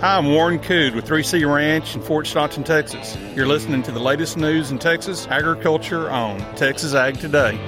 Hi, 0.00 0.16
I'm 0.16 0.32
Warren 0.32 0.58
Cood 0.58 0.94
with 0.94 1.06
3C 1.06 1.46
Ranch 1.46 1.94
in 1.94 2.00
Fort 2.00 2.26
Stockton, 2.26 2.64
Texas. 2.64 3.18
You're 3.36 3.46
listening 3.46 3.82
to 3.82 3.92
the 3.92 4.00
latest 4.00 4.38
news 4.38 4.70
in 4.70 4.78
Texas 4.78 5.26
agriculture 5.26 6.10
on 6.10 6.38
Texas 6.56 6.94
Ag 6.94 7.20
Today. 7.20 7.58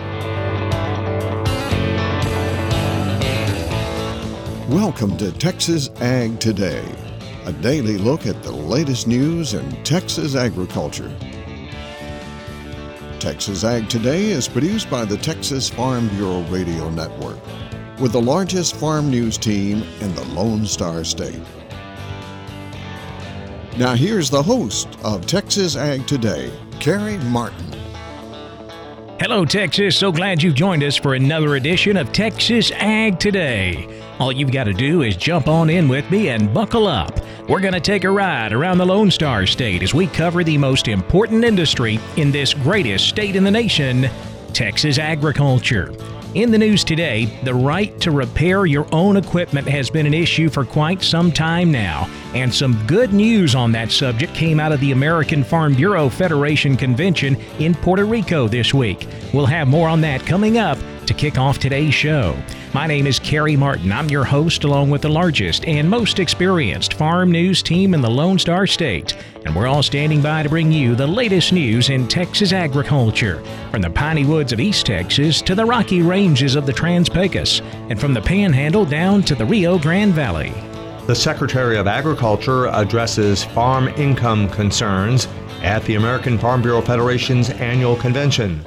Welcome 4.71 5.19
to 5.19 5.31
Texas 5.33 5.91
Ag 6.01 6.41
Today, 6.41 6.91
a 7.45 7.53
daily 7.53 7.99
look 7.99 8.27
at 8.27 8.43
the 8.43 8.53
latest 8.53 9.07
news 9.07 9.53
in 9.53 9.71
Texas 9.85 10.37
agriculture. 10.37 11.15
Texas 13.21 13.63
Ag 13.63 13.91
Today 13.91 14.31
is 14.31 14.49
produced 14.49 14.89
by 14.89 15.05
the 15.05 15.19
Texas 15.19 15.69
Farm 15.69 16.09
Bureau 16.09 16.41
Radio 16.45 16.89
Network 16.89 17.39
with 18.03 18.11
the 18.11 18.21
largest 18.21 18.75
farm 18.75 19.09
news 19.09 19.39
team 19.39 19.85
in 20.01 20.13
the 20.17 20.25
Lone 20.35 20.67
Star 20.67 21.05
State. 21.05 21.41
Now, 23.79 23.95
here's 23.95 24.29
the 24.29 24.43
host 24.43 24.89
of 25.05 25.25
Texas 25.25 25.77
Ag 25.77 26.05
Today, 26.09 26.53
Carrie 26.81 27.19
Martin. 27.19 27.73
Hello, 29.21 29.45
Texas. 29.45 29.97
So 29.97 30.11
glad 30.11 30.43
you've 30.43 30.57
joined 30.57 30.83
us 30.83 30.97
for 30.97 31.15
another 31.15 31.55
edition 31.55 31.97
of 31.97 32.13
Texas 32.13 32.73
Ag 32.73 33.21
Today. 33.21 34.03
All 34.19 34.33
you've 34.33 34.51
got 34.51 34.65
to 34.65 34.73
do 34.73 35.03
is 35.03 35.17
jump 35.17 35.47
on 35.47 35.71
in 35.71 35.87
with 35.87 36.11
me 36.11 36.31
and 36.31 36.53
buckle 36.53 36.89
up. 36.89 37.21
We're 37.49 37.61
going 37.61 37.73
to 37.73 37.81
take 37.81 38.03
a 38.03 38.11
ride 38.11 38.53
around 38.53 38.79
the 38.79 38.87
Lone 38.87 39.13
Star 39.13 39.47
State 39.47 39.81
as 39.81 39.95
we 39.95 40.09
cover 40.09 40.43
the 40.43 40.59
most 40.59 40.89
important 40.89 41.45
industry 41.45 42.01
in 42.17 42.33
this 42.33 42.53
greatest 42.53 43.09
state 43.09 43.37
in 43.37 43.45
the 43.45 43.51
nation 43.51 44.11
Texas 44.53 44.99
agriculture. 44.99 45.95
In 46.35 46.51
the 46.51 46.57
news 46.57 46.83
today, 46.83 47.27
the 47.45 47.55
right 47.55 48.01
to 48.01 48.11
repair 48.11 48.65
your 48.65 48.87
own 48.91 49.19
equipment 49.19 49.69
has 49.69 49.91
been 49.91 50.07
an 50.07 50.15
issue 50.15 50.49
for 50.49 50.65
quite 50.65 51.03
some 51.03 51.31
time 51.31 51.71
now, 51.71 52.09
and 52.33 52.53
some 52.55 52.87
good 52.87 53.13
news 53.13 53.55
on 53.55 53.71
that 53.73 53.93
subject 53.93 54.33
came 54.33 54.59
out 54.59 54.73
of 54.73 54.81
the 54.81 54.93
American 54.93 55.45
Farm 55.45 55.75
Bureau 55.75 56.09
Federation 56.09 56.75
Convention 56.75 57.37
in 57.59 57.75
Puerto 57.75 58.07
Rico 58.07 58.49
this 58.49 58.73
week. 58.73 59.07
We'll 59.35 59.45
have 59.45 59.69
more 59.69 59.91
on 59.91 60.01
that 60.01 60.25
coming 60.25 60.57
up 60.57 60.79
to 61.05 61.13
kick 61.13 61.37
off 61.37 61.59
today's 61.59 61.93
show. 61.93 62.35
My 62.75 62.87
name 62.87 63.07
is 63.07 63.19
Carrie 63.19 63.55
Martin. 63.55 63.93
I'm 63.93 64.09
your 64.09 64.25
host, 64.25 64.65
along 64.65 64.89
with 64.89 65.03
the 65.03 65.09
largest 65.11 65.67
and 65.67 65.91
most 65.91 66.19
experienced 66.19 66.95
farm 66.95 67.31
news 67.31 67.63
team 67.63 67.93
in 67.93 68.01
the 68.01 68.09
Lone 68.09 68.39
Star 68.39 68.67
State. 68.67 69.15
And 69.45 69.55
we're 69.55 69.67
all 69.67 69.83
standing 69.83 70.23
by 70.23 70.43
to 70.43 70.49
bring 70.49 70.73
you 70.73 70.95
the 70.95 71.07
latest 71.07 71.53
news 71.53 71.91
in 71.91 72.09
Texas 72.09 72.55
agriculture, 72.55 73.45
from 73.71 73.83
the 73.83 73.91
piney 73.91 74.25
woods 74.25 74.55
of 74.55 74.61
East 74.61 74.87
Texas 74.87 75.43
to 75.43 75.55
the 75.55 75.67
rocky 75.67 76.01
ranges 76.01 76.55
of 76.55 76.65
the 76.65 76.73
Trans 76.73 77.11
Pecos, 77.11 77.61
and 77.91 78.01
from 78.01 78.15
the 78.15 78.23
Panhandle 78.23 78.87
down 78.87 79.23
to 79.25 79.35
the 79.35 79.45
Rio 79.45 79.79
Grande 79.79 80.15
Valley. 80.15 80.55
The 81.07 81.15
Secretary 81.15 81.77
of 81.77 81.87
Agriculture 81.87 82.69
addresses 82.69 83.45
farm 83.45 83.89
income 83.89 84.49
concerns 84.49 85.29
at 85.61 85.85
the 85.85 85.97
American 85.97 86.39
Farm 86.39 86.63
Bureau 86.63 86.81
Federation's 86.81 87.51
annual 87.51 87.97
convention. 87.97 88.65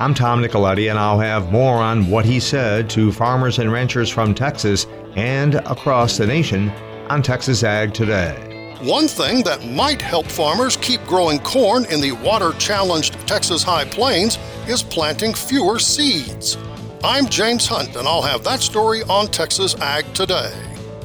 I'm 0.00 0.14
Tom 0.14 0.40
Nicoletti, 0.40 0.90
and 0.90 0.96
I'll 0.96 1.18
have 1.18 1.50
more 1.50 1.78
on 1.78 2.08
what 2.08 2.24
he 2.24 2.38
said 2.38 2.88
to 2.90 3.10
farmers 3.10 3.58
and 3.58 3.72
ranchers 3.72 4.08
from 4.08 4.32
Texas 4.32 4.86
and 5.16 5.56
across 5.56 6.16
the 6.16 6.24
nation 6.24 6.70
on 7.10 7.20
Texas 7.20 7.64
Ag 7.64 7.94
Today. 7.94 8.76
One 8.80 9.08
thing 9.08 9.42
that 9.42 9.66
might 9.66 10.00
help 10.00 10.26
farmers 10.26 10.76
keep 10.76 11.02
growing 11.02 11.40
corn 11.40 11.84
in 11.86 12.00
the 12.00 12.12
water 12.12 12.52
challenged 12.60 13.14
Texas 13.26 13.64
High 13.64 13.86
Plains 13.86 14.38
is 14.68 14.84
planting 14.84 15.34
fewer 15.34 15.80
seeds. 15.80 16.56
I'm 17.02 17.26
James 17.26 17.66
Hunt, 17.66 17.96
and 17.96 18.06
I'll 18.06 18.22
have 18.22 18.44
that 18.44 18.60
story 18.60 19.02
on 19.08 19.26
Texas 19.26 19.74
Ag 19.80 20.04
Today. 20.14 20.52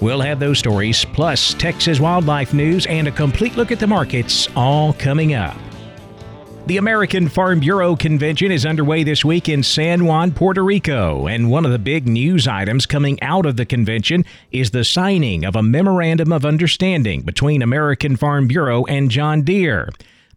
We'll 0.02 0.22
have 0.22 0.40
those 0.40 0.60
stories, 0.60 1.04
plus 1.04 1.56
Texas 1.56 2.00
wildlife 2.00 2.54
news 2.54 2.86
and 2.86 3.08
a 3.08 3.12
complete 3.12 3.56
look 3.58 3.72
at 3.72 3.80
the 3.80 3.88
markets, 3.88 4.48
all 4.56 4.94
coming 4.94 5.34
up. 5.34 5.58
The 6.66 6.78
American 6.78 7.28
Farm 7.28 7.60
Bureau 7.60 7.94
Convention 7.98 8.50
is 8.50 8.66
underway 8.66 9.04
this 9.04 9.26
week 9.26 9.50
in 9.50 9.64
San 9.64 10.06
Juan, 10.06 10.32
Puerto 10.32 10.64
Rico, 10.64 11.28
and 11.28 11.52
one 11.52 11.66
of 11.66 11.74
the 11.74 11.78
big 11.78 12.08
news 12.08 12.48
items 12.48 12.86
coming 12.86 13.22
out 13.22 13.46
of 13.46 13.58
the 13.58 13.66
convention 13.66 14.24
is 14.50 14.72
the 14.72 14.86
signing 14.86 15.44
of 15.44 15.58
a 15.58 15.62
Memorandum 15.62 16.32
of 16.32 16.46
Understanding 16.46 17.24
between 17.24 17.62
American 17.62 18.16
Farm 18.16 18.48
Bureau 18.48 18.86
and 18.86 19.12
John 19.12 19.42
Deere. 19.42 19.90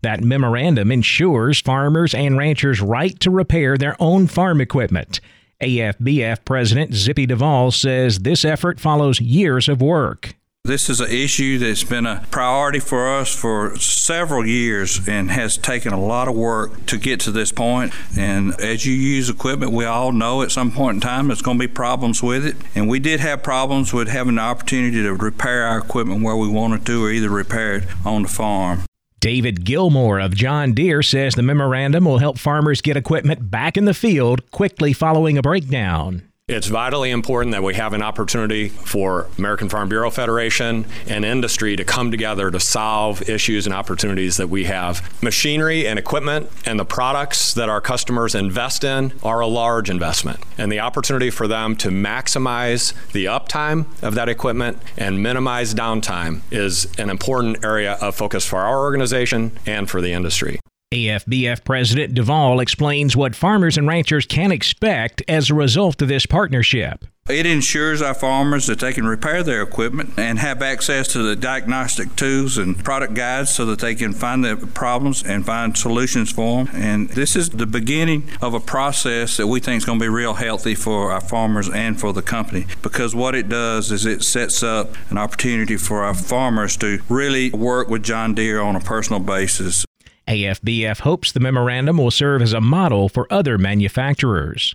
That 0.03 0.20
memorandum 0.20 0.91
ensures 0.91 1.60
farmers 1.60 2.12
and 2.12 2.37
ranchers' 2.37 2.81
right 2.81 3.19
to 3.20 3.31
repair 3.31 3.76
their 3.76 3.94
own 4.00 4.26
farm 4.26 4.60
equipment. 4.60 5.20
AFBF 5.62 6.44
President 6.44 6.93
Zippy 6.93 7.26
Duvall 7.26 7.70
says 7.70 8.19
this 8.19 8.44
effort 8.44 8.81
follows 8.81 9.20
years 9.20 9.69
of 9.69 9.81
work. 9.81 10.34
This 10.66 10.91
is 10.91 11.00
an 11.00 11.12
issue 11.12 11.59
that's 11.59 11.84
been 11.84 12.06
a 12.06 12.27
priority 12.32 12.81
for 12.81 13.09
us 13.19 13.32
for 13.32 13.77
several 13.78 14.44
years 14.44 15.06
and 15.06 15.31
has 15.31 15.56
taken 15.56 15.93
a 15.93 16.00
lot 16.00 16.27
of 16.27 16.34
work 16.34 16.87
to 16.87 16.99
get 16.99 17.21
to 17.21 17.31
this 17.31 17.53
point. 17.53 17.94
And 18.19 18.53
as 18.60 18.84
you 18.84 18.93
use 18.93 19.31
equipment, 19.31 19.71
we 19.71 19.84
all 19.84 20.10
know 20.10 20.43
at 20.43 20.50
some 20.50 20.72
point 20.72 20.97
in 20.97 21.00
time 21.00 21.28
there's 21.28 21.41
going 21.41 21.56
to 21.56 21.69
be 21.69 21.72
problems 21.72 22.21
with 22.21 22.44
it. 22.44 22.56
And 22.75 22.88
we 22.88 22.99
did 22.99 23.21
have 23.21 23.44
problems 23.44 23.93
with 23.93 24.09
having 24.09 24.34
the 24.34 24.41
opportunity 24.41 25.05
to 25.05 25.15
repair 25.15 25.62
our 25.62 25.78
equipment 25.78 26.25
where 26.25 26.37
we 26.37 26.49
wanted 26.49 26.84
to 26.87 27.05
or 27.05 27.12
either 27.12 27.31
repair 27.31 27.76
it 27.76 27.84
on 28.05 28.22
the 28.22 28.28
farm. 28.28 28.87
David 29.21 29.65
Gilmore 29.65 30.19
of 30.19 30.34
John 30.34 30.72
Deere 30.72 31.03
says 31.03 31.37
the 31.37 31.43
memorandum 31.43 32.06
will 32.06 32.19
help 32.19 32.38
farmers 32.38 32.81
get 32.81 32.97
equipment 32.97 33.53
back 33.53 33.76
in 33.76 33.84
the 33.84 33.94
field 33.94 34.50
quickly 34.50 34.93
following 34.93 35.38
a 35.38 35.43
breakdown. 35.43 36.22
It's 36.49 36.69
vitally 36.69 37.11
important 37.11 37.51
that 37.55 37.65
we 37.65 37.75
have 37.75 37.93
an 37.93 38.03
opportunity 38.03 38.69
for 38.69 39.27
American 39.37 39.69
Farm 39.69 39.89
Bureau 39.89 40.12
Federation 40.12 40.87
and 41.09 41.25
industry 41.25 41.75
to 41.75 41.84
come 41.84 42.12
together 42.12 42.53
to 42.53 42.61
solve 42.61 43.29
issues 43.29 43.67
and 43.67 43.75
opportunities 43.75 44.37
that 44.37 44.49
we 44.49 44.62
have. 44.62 45.03
Machinery 45.21 45.89
and 45.89 45.99
equipment 45.99 46.49
and 46.65 46.79
the 46.79 46.85
products 46.85 47.53
that 47.55 47.69
our 47.69 47.81
customers 47.81 48.37
invest 48.37 48.85
in 48.85 49.12
are 49.25 49.41
a 49.41 49.47
large 49.49 49.91
investment. 49.91 50.39
And 50.56 50.71
the 50.71 50.79
opportunity 50.79 51.31
for 51.31 51.49
them 51.49 51.75
to 51.79 51.89
maximize 51.89 52.95
the 53.11 53.25
uptime 53.25 53.87
of 54.01 54.15
that 54.15 54.29
equipment 54.29 54.79
and 54.97 55.21
minimize 55.21 55.75
downtime 55.75 56.43
is 56.53 56.87
an 56.97 57.11
important 57.11 57.65
area 57.65 57.95
of 57.95 58.15
focus 58.15 58.47
for 58.47 58.61
our 58.61 58.79
organization 58.85 59.59
and 59.67 59.91
for 59.91 60.01
the 60.01 60.12
industry. 60.12 60.61
AFBF 60.95 61.65
President 61.65 62.15
Duvall 62.15 62.61
explains 62.61 63.17
what 63.17 63.35
farmers 63.35 63.77
and 63.77 63.89
ranchers 63.89 64.25
can 64.25 64.53
expect 64.53 65.21
as 65.27 65.51
a 65.51 65.55
result 65.55 66.01
of 66.01 66.07
this 66.07 66.27
partnership. 66.27 67.05
It 67.29 67.45
ensures 67.45 68.01
our 68.01 68.15
farmers 68.15 68.69
that 68.69 68.79
they 68.79 68.93
can 68.93 69.05
repair 69.05 69.43
their 69.43 69.63
equipment 69.63 70.15
and 70.17 70.39
have 70.39 70.63
access 70.63 71.09
to 71.09 71.25
the 71.25 71.35
diagnostic 71.35 72.15
tools 72.15 72.57
and 72.57 72.85
product 72.85 73.15
guides 73.15 73.53
so 73.53 73.67
that 73.67 73.81
they 73.81 73.97
can 73.97 74.13
find 74.13 74.45
the 74.45 74.57
problems 74.57 75.25
and 75.25 75.45
find 75.45 75.77
solutions 75.77 76.31
for 76.31 76.65
them. 76.65 76.77
And 76.77 77.09
this 77.09 77.35
is 77.35 77.51
the 77.51 77.67
beginning 77.67 78.31
of 78.41 78.55
a 78.55 78.61
process 78.61 79.39
that 79.39 79.49
we 79.49 79.59
think 79.59 79.79
is 79.79 79.85
going 79.85 79.99
to 79.99 80.05
be 80.05 80.09
real 80.09 80.35
healthy 80.35 80.77
for 80.77 81.11
our 81.11 81.21
farmers 81.21 81.69
and 81.69 81.99
for 81.99 82.13
the 82.13 82.23
company 82.23 82.67
because 82.83 83.13
what 83.13 83.35
it 83.35 83.49
does 83.49 83.91
is 83.91 84.07
it 84.07 84.23
sets 84.23 84.63
up 84.63 84.95
an 85.11 85.19
opportunity 85.19 85.77
for 85.77 86.05
our 86.05 86.15
farmers 86.15 86.77
to 86.77 87.01
really 87.09 87.51
work 87.51 87.89
with 87.89 88.05
John 88.05 88.35
Deere 88.35 88.61
on 88.61 88.77
a 88.77 88.81
personal 88.81 89.19
basis. 89.19 89.86
AFBF 90.28 91.00
hopes 91.00 91.32
the 91.32 91.41
memorandum 91.41 91.98
will 91.98 92.10
serve 92.10 92.42
as 92.42 92.53
a 92.53 92.60
model 92.60 93.09
for 93.09 93.32
other 93.32 93.59
manufacturers. 93.59 94.75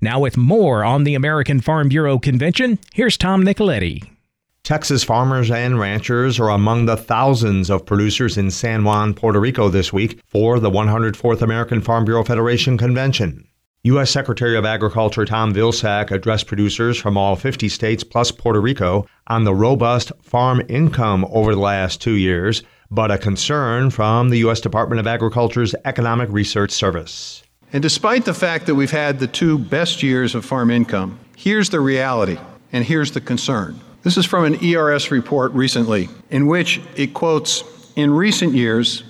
Now, 0.00 0.18
with 0.18 0.36
more 0.36 0.84
on 0.84 1.04
the 1.04 1.14
American 1.14 1.60
Farm 1.60 1.88
Bureau 1.88 2.18
Convention, 2.18 2.78
here's 2.92 3.16
Tom 3.16 3.44
Nicoletti. 3.44 4.08
Texas 4.62 5.02
farmers 5.02 5.50
and 5.50 5.78
ranchers 5.78 6.38
are 6.38 6.50
among 6.50 6.86
the 6.86 6.96
thousands 6.96 7.70
of 7.70 7.86
producers 7.86 8.36
in 8.36 8.50
San 8.50 8.84
Juan, 8.84 9.14
Puerto 9.14 9.40
Rico 9.40 9.68
this 9.68 9.92
week 9.92 10.20
for 10.26 10.60
the 10.60 10.70
104th 10.70 11.42
American 11.42 11.80
Farm 11.80 12.04
Bureau 12.04 12.24
Federation 12.24 12.76
Convention. 12.76 13.46
U.S. 13.84 14.10
Secretary 14.10 14.58
of 14.58 14.66
Agriculture 14.66 15.24
Tom 15.24 15.54
Vilsack 15.54 16.10
addressed 16.10 16.46
producers 16.46 16.98
from 16.98 17.16
all 17.16 17.34
50 17.34 17.70
states 17.70 18.04
plus 18.04 18.30
Puerto 18.30 18.60
Rico 18.60 19.06
on 19.26 19.44
the 19.44 19.54
robust 19.54 20.12
farm 20.20 20.60
income 20.68 21.24
over 21.30 21.54
the 21.54 21.60
last 21.60 22.02
two 22.02 22.12
years 22.12 22.62
but 22.90 23.10
a 23.10 23.18
concern 23.18 23.90
from 23.90 24.30
the 24.30 24.38
U.S. 24.38 24.60
Department 24.60 24.98
of 24.98 25.06
Agriculture's 25.06 25.74
Economic 25.84 26.28
Research 26.30 26.72
Service. 26.72 27.42
And 27.72 27.82
despite 27.82 28.24
the 28.24 28.34
fact 28.34 28.66
that 28.66 28.74
we've 28.74 28.90
had 28.90 29.20
the 29.20 29.28
two 29.28 29.58
best 29.58 30.02
years 30.02 30.34
of 30.34 30.44
farm 30.44 30.70
income, 30.70 31.18
here's 31.36 31.70
the 31.70 31.80
reality 31.80 32.36
and 32.72 32.84
here's 32.84 33.12
the 33.12 33.20
concern. 33.20 33.78
This 34.02 34.16
is 34.16 34.26
from 34.26 34.44
an 34.44 34.64
ERS 34.64 35.10
report 35.10 35.52
recently, 35.52 36.08
in 36.30 36.46
which 36.46 36.80
it 36.96 37.14
quotes 37.14 37.62
In 37.94 38.10
recent 38.12 38.54
years, 38.54 39.04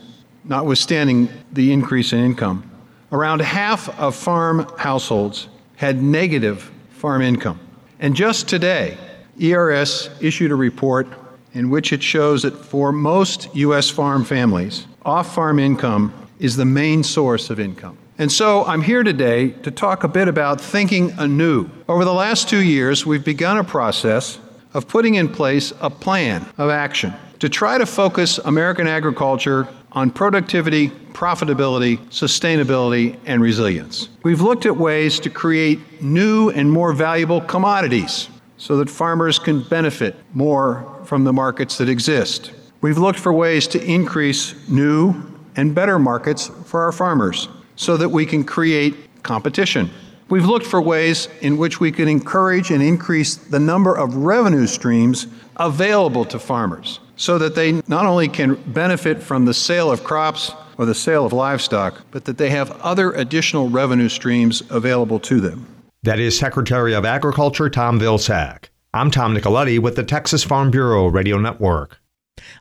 notwithstanding 0.45 1.31
the 1.53 1.73
increase 1.73 2.13
in 2.13 2.19
income, 2.19 2.71
around 3.13 3.41
half 3.41 3.89
of 3.99 4.15
farm 4.15 4.67
households 4.77 5.49
had 5.77 6.03
negative 6.03 6.71
farm 6.91 7.23
income. 7.23 7.59
And 7.99 8.15
just 8.15 8.49
today, 8.49 8.99
ERS 9.41 10.11
issued 10.21 10.51
a 10.51 10.55
report 10.55 11.09
in 11.53 11.71
which 11.71 11.93
it 11.93 12.03
shows 12.03 12.43
that 12.43 12.57
for 12.57 12.93
most 12.93 13.55
U.S. 13.55 13.91
farm 13.91 14.25
families, 14.25 14.87
off 15.05 15.35
farm 15.35 15.59
income 15.59 16.13
is 16.39 16.57
the 16.57 16.65
main 16.65 17.03
source 17.03 17.51
of 17.51 17.61
income. 17.61 17.99
And 18.19 18.31
so 18.31 18.65
I'm 18.67 18.83
here 18.83 19.03
today 19.03 19.51
to 19.63 19.71
talk 19.71 20.05
a 20.05 20.09
bit 20.09 20.29
about 20.29 20.61
thinking 20.61 21.13
anew. 21.19 21.71
Over 21.89 22.05
the 22.05 22.13
last 22.13 22.49
two 22.49 22.63
years, 22.63 23.07
we've 23.07 23.25
begun 23.25 23.57
a 23.57 23.65
process 23.65 24.39
of 24.75 24.87
putting 24.87 25.15
in 25.15 25.29
place 25.29 25.73
a 25.81 25.91
plan 25.91 26.47
of 26.59 26.71
action 26.71 27.15
to 27.39 27.49
try 27.49 27.79
to 27.79 27.87
focus 27.87 28.39
American 28.39 28.87
agriculture 28.87 29.67
on 29.93 30.11
productivity, 30.11 30.91
profitability, 31.13 31.99
sustainability, 32.09 33.19
and 33.25 33.43
resilience. 33.43 34.09
We've 34.23 34.41
looked 34.41 34.67
at 34.67 34.77
ways 34.77 35.19
to 35.21 35.31
create 35.31 36.03
new 36.03 36.51
and 36.51 36.71
more 36.71 36.93
valuable 36.93 37.41
commodities 37.41 38.29
so 38.61 38.77
that 38.77 38.91
farmers 38.91 39.39
can 39.39 39.63
benefit 39.63 40.15
more 40.35 40.87
from 41.07 41.25
the 41.25 41.33
markets 41.33 41.79
that 41.79 41.89
exist. 41.89 42.53
We've 42.83 42.99
looked 42.99 43.19
for 43.19 43.33
ways 43.33 43.67
to 43.69 43.83
increase 43.83 44.55
new 44.69 45.15
and 45.57 45.75
better 45.75 45.99
markets 45.99 46.51
for 46.67 46.83
our 46.83 46.93
farmers 46.93 47.49
so 47.77 47.97
that 47.97 48.11
we 48.11 48.27
can 48.27 48.45
create 48.45 48.95
competition. 49.23 49.89
We've 50.29 50.45
looked 50.45 50.67
for 50.67 50.81
ways 50.81 51.27
in 51.41 51.57
which 51.57 51.81
we 51.81 51.91
can 51.91 52.07
encourage 52.07 52.71
and 52.71 52.83
increase 52.83 53.35
the 53.35 53.59
number 53.59 53.97
of 53.97 54.15
revenue 54.15 54.67
streams 54.67 55.27
available 55.57 56.27
to 56.27 56.39
farmers 56.39 57.01
so 57.17 57.39
that 57.39 57.55
they 57.55 57.81
not 57.89 58.05
only 58.05 58.29
can 58.29 58.57
benefit 58.73 59.23
from 59.23 59.47
the 59.47 59.55
sale 59.55 59.91
of 59.91 60.05
crops 60.05 60.53
or 60.77 60.85
the 60.85 60.95
sale 60.95 61.25
of 61.25 61.33
livestock, 61.33 62.03
but 62.11 62.27
that 62.27 62.37
they 62.37 62.51
have 62.51 62.71
other 62.83 63.13
additional 63.13 63.71
revenue 63.71 64.11
streams 64.11 64.63
available 64.71 65.19
to 65.21 65.41
them. 65.41 65.67
That 66.03 66.19
is 66.19 66.39
Secretary 66.39 66.95
of 66.95 67.05
Agriculture 67.05 67.69
Tom 67.69 68.01
Vilsack. 68.01 68.71
I'm 68.95 69.11
Tom 69.11 69.37
Nicoletti 69.37 69.79
with 69.79 69.97
the 69.97 70.03
Texas 70.03 70.43
Farm 70.43 70.71
Bureau 70.71 71.09
Radio 71.09 71.37
Network. 71.37 72.01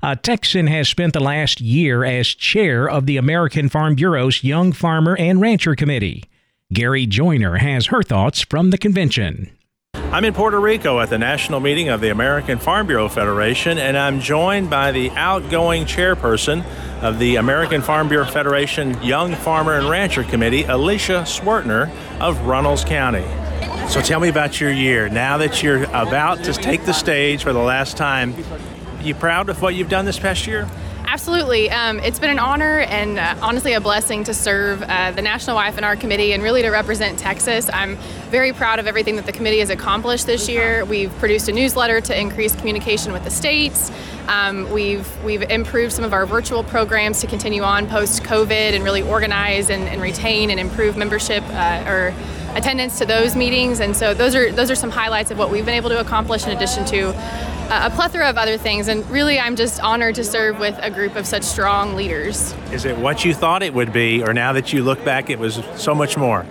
A 0.04 0.18
Texan 0.18 0.68
has 0.68 0.90
spent 0.90 1.14
the 1.14 1.22
last 1.22 1.62
year 1.62 2.04
as 2.04 2.28
chair 2.28 2.90
of 2.90 3.06
the 3.06 3.16
American 3.16 3.70
Farm 3.70 3.96
Bureau's 3.96 4.44
Young 4.44 4.74
Farmer 4.74 5.16
and 5.16 5.40
Rancher 5.40 5.74
Committee. 5.74 6.26
Gary 6.74 7.06
Joiner 7.06 7.60
has 7.60 7.86
her 7.86 8.04
thoughts 8.04 8.42
from 8.42 8.72
the 8.72 8.78
convention. 8.78 9.50
I'm 10.12 10.26
in 10.26 10.34
Puerto 10.34 10.60
Rico 10.60 11.00
at 11.00 11.12
the 11.12 11.20
national 11.20 11.60
meeting 11.60 11.90
of 11.90 12.02
the 12.02 12.10
American 12.10 12.58
Farm 12.58 12.88
Bureau 12.88 13.08
Federation, 13.08 13.78
and 13.78 13.96
I'm 13.96 14.20
joined 14.20 14.68
by 14.68 14.92
the 14.92 15.12
outgoing 15.12 15.86
chairperson 15.86 16.66
of 17.04 17.20
the 17.20 17.36
American 17.36 17.84
Farm 17.84 18.10
Bureau 18.10 18.26
Federation 18.26 19.00
Young 19.04 19.36
Farmer 19.36 19.76
and 19.76 19.88
Rancher 19.88 20.24
Committee, 20.24 20.64
Alicia 20.64 21.26
Swertner 21.28 21.92
of 22.20 22.42
Runnels 22.48 22.84
County. 22.84 23.24
So 23.88 24.02
tell 24.02 24.20
me 24.20 24.30
about 24.30 24.60
your 24.60 24.72
year. 24.72 25.10
Now 25.10 25.38
that 25.38 25.62
you're 25.62 25.84
about 25.84 26.44
to 26.46 26.54
take 26.54 26.86
the 26.86 26.94
stage 26.94 27.44
for 27.44 27.54
the 27.54 27.60
last 27.60 27.96
time, 27.96 28.34
are 28.34 29.04
you 29.04 29.14
proud 29.14 29.48
of 29.50 29.62
what 29.62 29.76
you've 29.76 29.90
done 29.90 30.06
this 30.06 30.18
past 30.18 30.48
year? 30.48 30.68
Absolutely. 31.12 31.72
Um, 31.72 32.00
it's 32.02 32.20
been 32.20 32.30
an 32.30 32.38
honor 32.38 32.82
and 32.82 33.18
uh, 33.18 33.36
honestly 33.42 33.74
a 33.74 33.82
blessing 33.82 34.24
to 34.26 34.34
serve 34.34 34.84
uh, 34.84 35.10
the 35.10 35.24
National 35.24 35.56
Y&R 35.56 35.96
Committee 35.96 36.34
and 36.34 36.44
really 36.44 36.62
to 36.62 36.70
represent 36.70 37.18
Texas. 37.18 37.68
I'm 37.74 37.96
very 38.30 38.54
proud 38.54 38.78
of 38.78 38.86
everything 38.86 39.16
that 39.16 39.26
the 39.26 39.32
committee 39.32 39.58
has 39.58 39.72
accomplished 39.72 40.28
this 40.28 40.48
year. 40.48 40.86
We've 40.86 41.12
produced 41.18 41.50
a 41.50 41.52
newsletter 41.52 42.00
to 42.00 42.18
increase 42.18 42.56
communication 42.56 43.12
with 43.12 43.24
the 43.24 43.32
states. 43.32 43.92
Um, 44.28 44.72
we've 44.72 45.08
we've 45.24 45.42
improved 45.42 45.94
some 45.94 46.06
of 46.06 46.14
our 46.14 46.28
virtual 46.28 46.64
programs 46.64 47.22
to 47.22 47.28
continue 47.28 47.64
on 47.64 47.88
post 47.88 48.22
COVID 48.22 48.76
and 48.76 48.84
really 48.84 49.02
organize 49.02 49.72
and, 49.72 49.88
and, 49.88 50.04
retain 50.04 50.52
and 50.52 50.60
improve 50.60 50.96
membership 50.96 51.44
uh, 51.48 51.90
or 51.90 52.14
attendance 52.56 52.98
to 53.00 53.06
those 53.06 53.36
meetings. 53.36 53.80
And 53.80 53.96
so 53.96 54.14
those 54.14 54.36
are 54.36 54.52
those 54.52 54.72
are 54.72 54.76
some 54.76 54.90
highlights 54.90 55.32
of 55.32 55.38
what 55.38 55.50
we've 55.52 55.66
been 55.66 55.76
able 55.76 55.90
to 55.90 56.00
accomplish 56.00 56.46
in 56.46 56.52
addition 56.52 56.86
to 56.86 57.10
uh, 57.10 57.90
a 57.92 57.96
plethora 57.96 58.30
of 58.30 58.38
other 58.38 58.58
things. 58.58 58.88
And 58.88 59.10
really, 59.10 59.40
I'm 59.40 59.56
just 59.56 59.82
honored 59.82 60.16
to 60.16 60.24
serve 60.24 60.60
with 60.60 60.78
a 60.82 60.90
group 60.90 61.16
of 61.16 61.26
such 61.26 61.44
strong 61.44 61.96
leaders. 61.96 62.54
Is 62.72 62.86
it 62.86 62.98
what 62.98 63.24
you 63.24 63.34
thought 63.34 63.64
it 63.64 63.74
would 63.74 63.94
be, 63.94 64.24
or 64.24 64.34
now 64.34 64.54
that 64.54 64.74
you 64.74 64.84
look 64.84 65.04
back, 65.06 65.30
it 65.30 65.40
was 65.40 65.62
so 65.76 65.94
much 65.94 66.18
more? 66.18 66.46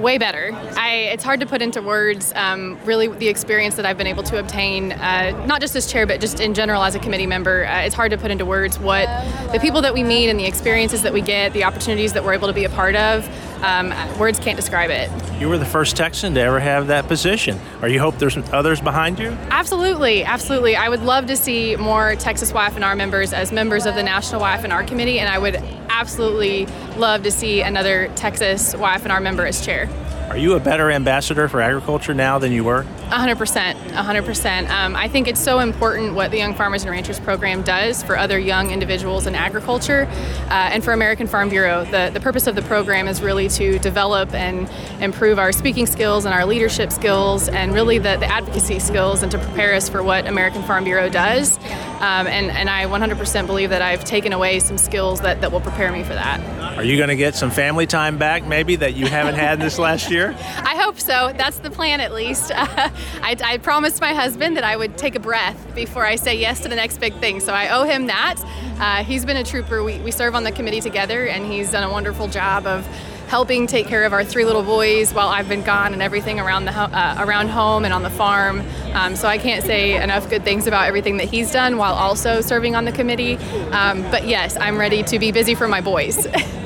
Way 0.00 0.18
better. 0.18 0.50
I, 0.76 1.10
it's 1.12 1.22
hard 1.22 1.40
to 1.40 1.46
put 1.46 1.62
into 1.62 1.82
words 1.82 2.32
um, 2.34 2.78
really 2.84 3.08
the 3.08 3.28
experience 3.28 3.76
that 3.76 3.86
I've 3.86 3.98
been 3.98 4.06
able 4.06 4.22
to 4.24 4.38
obtain, 4.38 4.92
uh, 4.92 5.44
not 5.46 5.60
just 5.60 5.76
as 5.76 5.90
chair, 5.90 6.06
but 6.06 6.20
just 6.20 6.40
in 6.40 6.54
general 6.54 6.82
as 6.82 6.94
a 6.94 6.98
committee 6.98 7.26
member. 7.26 7.66
Uh, 7.66 7.82
it's 7.82 7.94
hard 7.94 8.10
to 8.10 8.18
put 8.18 8.30
into 8.30 8.46
words 8.46 8.78
what 8.78 9.06
the 9.52 9.58
people 9.60 9.82
that 9.82 9.94
we 9.94 10.02
meet 10.02 10.28
and 10.28 10.38
the 10.38 10.46
experiences 10.46 11.02
that 11.02 11.12
we 11.12 11.20
get, 11.20 11.52
the 11.52 11.64
opportunities 11.64 12.12
that 12.14 12.24
we're 12.24 12.34
able 12.34 12.48
to 12.48 12.54
be 12.54 12.64
a 12.64 12.70
part 12.70 12.96
of. 12.96 13.28
Um, 13.62 13.92
words 14.18 14.38
can't 14.38 14.56
describe 14.56 14.90
it. 14.90 15.10
You 15.38 15.48
were 15.48 15.58
the 15.58 15.66
first 15.66 15.94
Texan 15.96 16.34
to 16.34 16.40
ever 16.40 16.58
have 16.58 16.86
that 16.86 17.08
position. 17.08 17.60
Or 17.82 17.88
you 17.88 18.00
hope 18.00 18.18
there's 18.18 18.38
others 18.52 18.80
behind 18.80 19.18
you? 19.18 19.28
Absolutely, 19.50 20.24
absolutely. 20.24 20.76
I 20.76 20.88
would 20.88 21.02
love 21.02 21.26
to 21.26 21.36
see 21.36 21.76
more 21.76 22.16
Texas 22.16 22.54
Y&R 22.54 22.96
members 22.96 23.34
as 23.34 23.52
members 23.52 23.84
of 23.84 23.94
the 23.94 24.02
National 24.02 24.40
Y&R 24.40 24.84
Committee, 24.84 25.18
and 25.18 25.28
I 25.28 25.38
would 25.38 25.56
absolutely 25.90 26.66
love 27.00 27.22
to 27.22 27.30
see 27.30 27.62
another 27.62 28.08
Texas 28.14 28.76
Y&R 28.76 29.20
member 29.20 29.46
as 29.46 29.64
chair. 29.64 29.88
Are 30.30 30.36
you 30.36 30.54
a 30.54 30.60
better 30.60 30.92
ambassador 30.92 31.48
for 31.48 31.60
agriculture 31.60 32.14
now 32.14 32.38
than 32.38 32.52
you 32.52 32.62
were? 32.62 32.84
100%. 33.08 33.74
100%. 33.74 34.70
Um, 34.70 34.94
I 34.94 35.08
think 35.08 35.26
it's 35.26 35.40
so 35.40 35.58
important 35.58 36.14
what 36.14 36.30
the 36.30 36.36
Young 36.38 36.54
Farmers 36.54 36.82
and 36.84 36.92
Ranchers 36.92 37.18
program 37.18 37.62
does 37.62 38.04
for 38.04 38.16
other 38.16 38.38
young 38.38 38.70
individuals 38.70 39.26
in 39.26 39.34
agriculture 39.34 40.06
uh, 40.48 40.70
and 40.72 40.84
for 40.84 40.92
American 40.92 41.26
Farm 41.26 41.48
Bureau. 41.48 41.84
The, 41.84 42.12
the 42.14 42.20
purpose 42.20 42.46
of 42.46 42.54
the 42.54 42.62
program 42.62 43.08
is 43.08 43.20
really 43.20 43.48
to 43.48 43.80
develop 43.80 44.32
and 44.32 44.70
improve 45.02 45.40
our 45.40 45.50
speaking 45.50 45.86
skills 45.86 46.26
and 46.26 46.32
our 46.32 46.46
leadership 46.46 46.92
skills 46.92 47.48
and 47.48 47.74
really 47.74 47.98
the, 47.98 48.16
the 48.18 48.26
advocacy 48.26 48.78
skills 48.78 49.24
and 49.24 49.32
to 49.32 49.38
prepare 49.38 49.74
us 49.74 49.88
for 49.88 50.00
what 50.00 50.28
American 50.28 50.62
Farm 50.62 50.84
Bureau 50.84 51.08
does. 51.08 51.58
Um, 51.98 52.28
and, 52.28 52.52
and 52.52 52.70
I 52.70 52.86
100% 52.86 53.46
believe 53.48 53.70
that 53.70 53.82
I've 53.82 54.04
taken 54.04 54.32
away 54.32 54.60
some 54.60 54.78
skills 54.78 55.22
that, 55.22 55.40
that 55.40 55.50
will 55.50 55.60
prepare 55.60 55.90
me 55.90 56.04
for 56.04 56.14
that. 56.14 56.59
Are 56.80 56.84
you 56.84 56.96
going 56.96 57.10
to 57.10 57.16
get 57.16 57.34
some 57.34 57.50
family 57.50 57.86
time 57.86 58.16
back 58.16 58.46
maybe 58.46 58.74
that 58.76 58.94
you 58.94 59.04
haven't 59.04 59.34
had 59.34 59.60
this 59.60 59.78
last 59.78 60.10
year? 60.10 60.34
I 60.40 60.80
hope 60.80 60.98
so. 60.98 61.30
That's 61.36 61.58
the 61.58 61.70
plan 61.70 62.00
at 62.00 62.14
least. 62.14 62.52
I, 62.54 62.90
I, 63.22 63.58
promised 63.58 64.00
my 64.00 64.14
husband 64.14 64.56
that 64.56 64.64
I 64.64 64.78
would 64.78 64.96
take 64.96 65.14
a 65.14 65.20
breath 65.20 65.74
before 65.74 66.06
I 66.06 66.16
say 66.16 66.38
yes 66.38 66.60
to 66.60 66.70
the 66.70 66.76
next 66.76 66.96
big 66.96 67.12
thing. 67.16 67.40
So 67.40 67.52
I 67.52 67.68
owe 67.68 67.84
him 67.84 68.06
that. 68.06 68.36
Uh, 68.80 69.04
he's 69.04 69.26
been 69.26 69.36
a 69.36 69.44
trooper. 69.44 69.82
We, 69.82 69.98
we 69.98 70.10
serve 70.10 70.34
on 70.34 70.42
the 70.42 70.52
committee 70.52 70.80
together, 70.80 71.26
and 71.26 71.44
he's 71.44 71.70
done 71.70 71.82
a 71.82 71.92
wonderful 71.92 72.28
job 72.28 72.66
of 72.66 72.86
helping 73.28 73.66
take 73.66 73.86
care 73.86 74.04
of 74.04 74.14
our 74.14 74.24
three 74.24 74.46
little 74.46 74.62
boys 74.62 75.12
while 75.12 75.28
I've 75.28 75.50
been 75.50 75.62
gone 75.62 75.92
and 75.92 76.00
everything 76.00 76.40
around 76.40 76.64
the 76.64 76.72
uh, 76.72 77.16
around 77.18 77.48
home 77.48 77.84
and 77.84 77.92
on 77.92 78.02
the 78.02 78.08
farm. 78.08 78.62
Um, 78.94 79.16
so 79.16 79.28
I 79.28 79.36
can't 79.36 79.62
say 79.62 80.02
enough 80.02 80.30
good 80.30 80.44
things 80.44 80.66
about 80.66 80.86
everything 80.86 81.18
that 81.18 81.28
he's 81.28 81.52
done 81.52 81.76
while 81.76 81.92
also 81.92 82.40
serving 82.40 82.74
on 82.74 82.86
the 82.86 82.92
committee. 82.92 83.36
Um, 83.70 84.00
but 84.10 84.26
yes, 84.26 84.56
I'm 84.56 84.78
ready 84.78 85.02
to 85.02 85.18
be 85.18 85.30
busy 85.30 85.54
for 85.54 85.68
my 85.68 85.82
boys. 85.82 86.26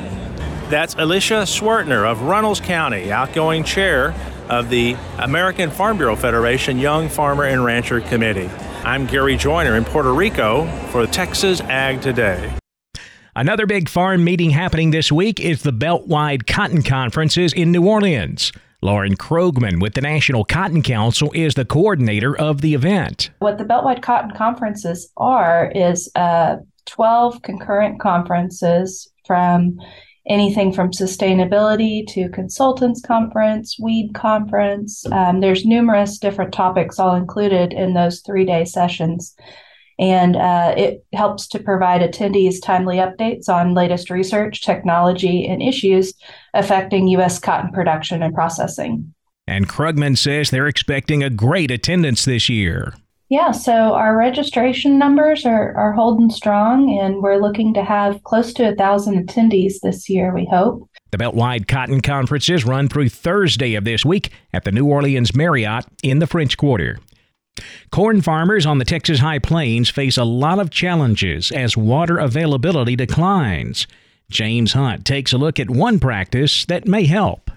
That's 0.71 0.95
Alicia 0.95 1.43
Swertner 1.45 2.11
of 2.11 2.23
Runnels 2.23 2.59
County, 2.59 3.13
outgoing 3.13 3.65
chair 3.65 4.15
of 4.49 4.71
the 4.71 4.97
American 5.19 5.71
Farm 5.71 5.99
Bureau 5.99 6.17
Federation 6.17 6.79
Young 6.79 7.11
Farmer 7.11 7.45
and 7.45 7.63
Rancher 7.63 8.01
Committee. 8.01 8.49
I'm 8.83 9.07
Gary 9.07 9.37
Joiner 9.37 9.77
in 9.77 9.85
Puerto 9.85 10.13
Rico 10.15 10.67
for 10.91 11.07
Texas 11.07 11.61
Ag 11.61 12.01
Today. 12.01 12.51
Another 13.37 13.67
big 13.67 13.91
farm 13.91 14.25
meeting 14.25 14.51
happening 14.51 14.91
this 14.91 15.13
week 15.13 15.39
is 15.39 15.63
the 15.63 15.73
Beltwide 15.73 16.47
Cotton 16.47 16.83
Conferences 16.83 17.53
in 17.53 17.71
New 17.71 17.87
Orleans. 17.87 18.51
Lauren 18.81 19.17
Krogman 19.17 19.83
with 19.83 19.93
the 19.93 20.01
National 20.01 20.47
Cotton 20.47 20.83
Council 20.83 21.31
is 21.35 21.55
the 21.55 21.67
coordinator 21.67 22.37
of 22.37 22.63
the 22.63 22.73
event. 22.75 23.31
What 23.41 23.59
the 23.59 23.65
Beltwide 23.65 24.03
Cotton 24.03 24.31
Conferences 24.31 25.11
are 25.19 25.71
is 25.75 26.11
uh, 26.15 26.57
12 26.87 27.43
concurrent 27.43 28.01
conferences 28.01 29.11
from 29.27 29.79
anything 30.27 30.73
from 30.73 30.91
sustainability 30.91 32.07
to 32.09 32.29
consultants 32.31 33.01
conference, 33.01 33.77
weed 33.79 34.15
conference. 34.15 35.05
Um, 35.13 35.41
there's 35.41 35.67
numerous 35.67 36.19
different 36.19 36.53
topics 36.53 36.99
all 36.99 37.15
included 37.15 37.73
in 37.73 37.95
those 37.95 38.21
three 38.21 38.45
day 38.45 38.65
sessions. 38.65 39.35
And 39.99 40.35
uh, 40.35 40.75
it 40.77 41.05
helps 41.13 41.47
to 41.49 41.61
provide 41.61 42.01
attendees 42.01 42.61
timely 42.61 42.97
updates 42.97 43.49
on 43.49 43.75
latest 43.75 44.11
research, 44.11 44.63
technology, 44.63 45.47
and 45.47 45.63
issues 45.63 46.15
affecting 46.53 47.07
U.S. 47.09 47.39
cotton 47.39 47.71
production 47.71 48.23
and 48.23 48.35
processing. 48.35 49.15
And 49.47 49.69
Krugman 49.69 50.17
says 50.19 50.51
they're 50.51 50.67
expecting 50.67 51.23
a 51.23 51.31
great 51.31 51.71
attendance 51.71 52.25
this 52.25 52.49
year. 52.49 52.95
Yeah, 53.35 53.51
so 53.51 53.73
our 53.73 54.17
registration 54.17 54.97
numbers 54.97 55.45
are, 55.45 55.75
are 55.75 55.93
holding 55.93 56.31
strong, 56.31 56.97
and 56.97 57.21
we're 57.21 57.43
looking 57.43 57.75
to 57.75 57.83
have 57.83 58.23
close 58.23 58.53
to 58.55 58.69
a 58.69 58.77
thousand 58.77 59.27
attendees 59.27 59.81
this 59.83 60.09
year, 60.09 60.33
we 60.33 60.47
hope. 60.47 60.89
The 61.11 61.19
Beltwide 61.19 61.67
Cotton 61.67 62.01
Conferences 62.01 62.65
run 62.65 62.87
through 62.87 63.09
Thursday 63.09 63.75
of 63.75 63.83
this 63.83 64.05
week 64.05 64.31
at 64.53 64.63
the 64.63 64.71
New 64.71 64.87
Orleans 64.87 65.35
Marriott 65.35 65.85
in 66.01 66.21
the 66.21 66.29
French 66.29 66.57
Quarter. 66.57 67.01
Corn 67.91 68.21
farmers 68.21 68.67
on 68.67 68.79
the 68.79 68.85
Texas 68.85 69.19
High 69.19 69.41
Plains 69.41 69.91
face 69.91 70.17
a 70.17 70.23
lot 70.23 70.61
of 70.61 70.71
challenges 70.71 71.51
as 71.51 71.77
water 71.77 72.19
availability 72.19 72.95
declines. 72.95 73.89
James 74.31 74.75
Hunt 74.75 75.05
takes 75.05 75.33
a 75.33 75.39
look 75.39 75.59
at 75.59 75.69
one 75.69 75.99
practice 75.99 76.67
that 76.67 76.87
may 76.87 77.05
help. 77.05 77.51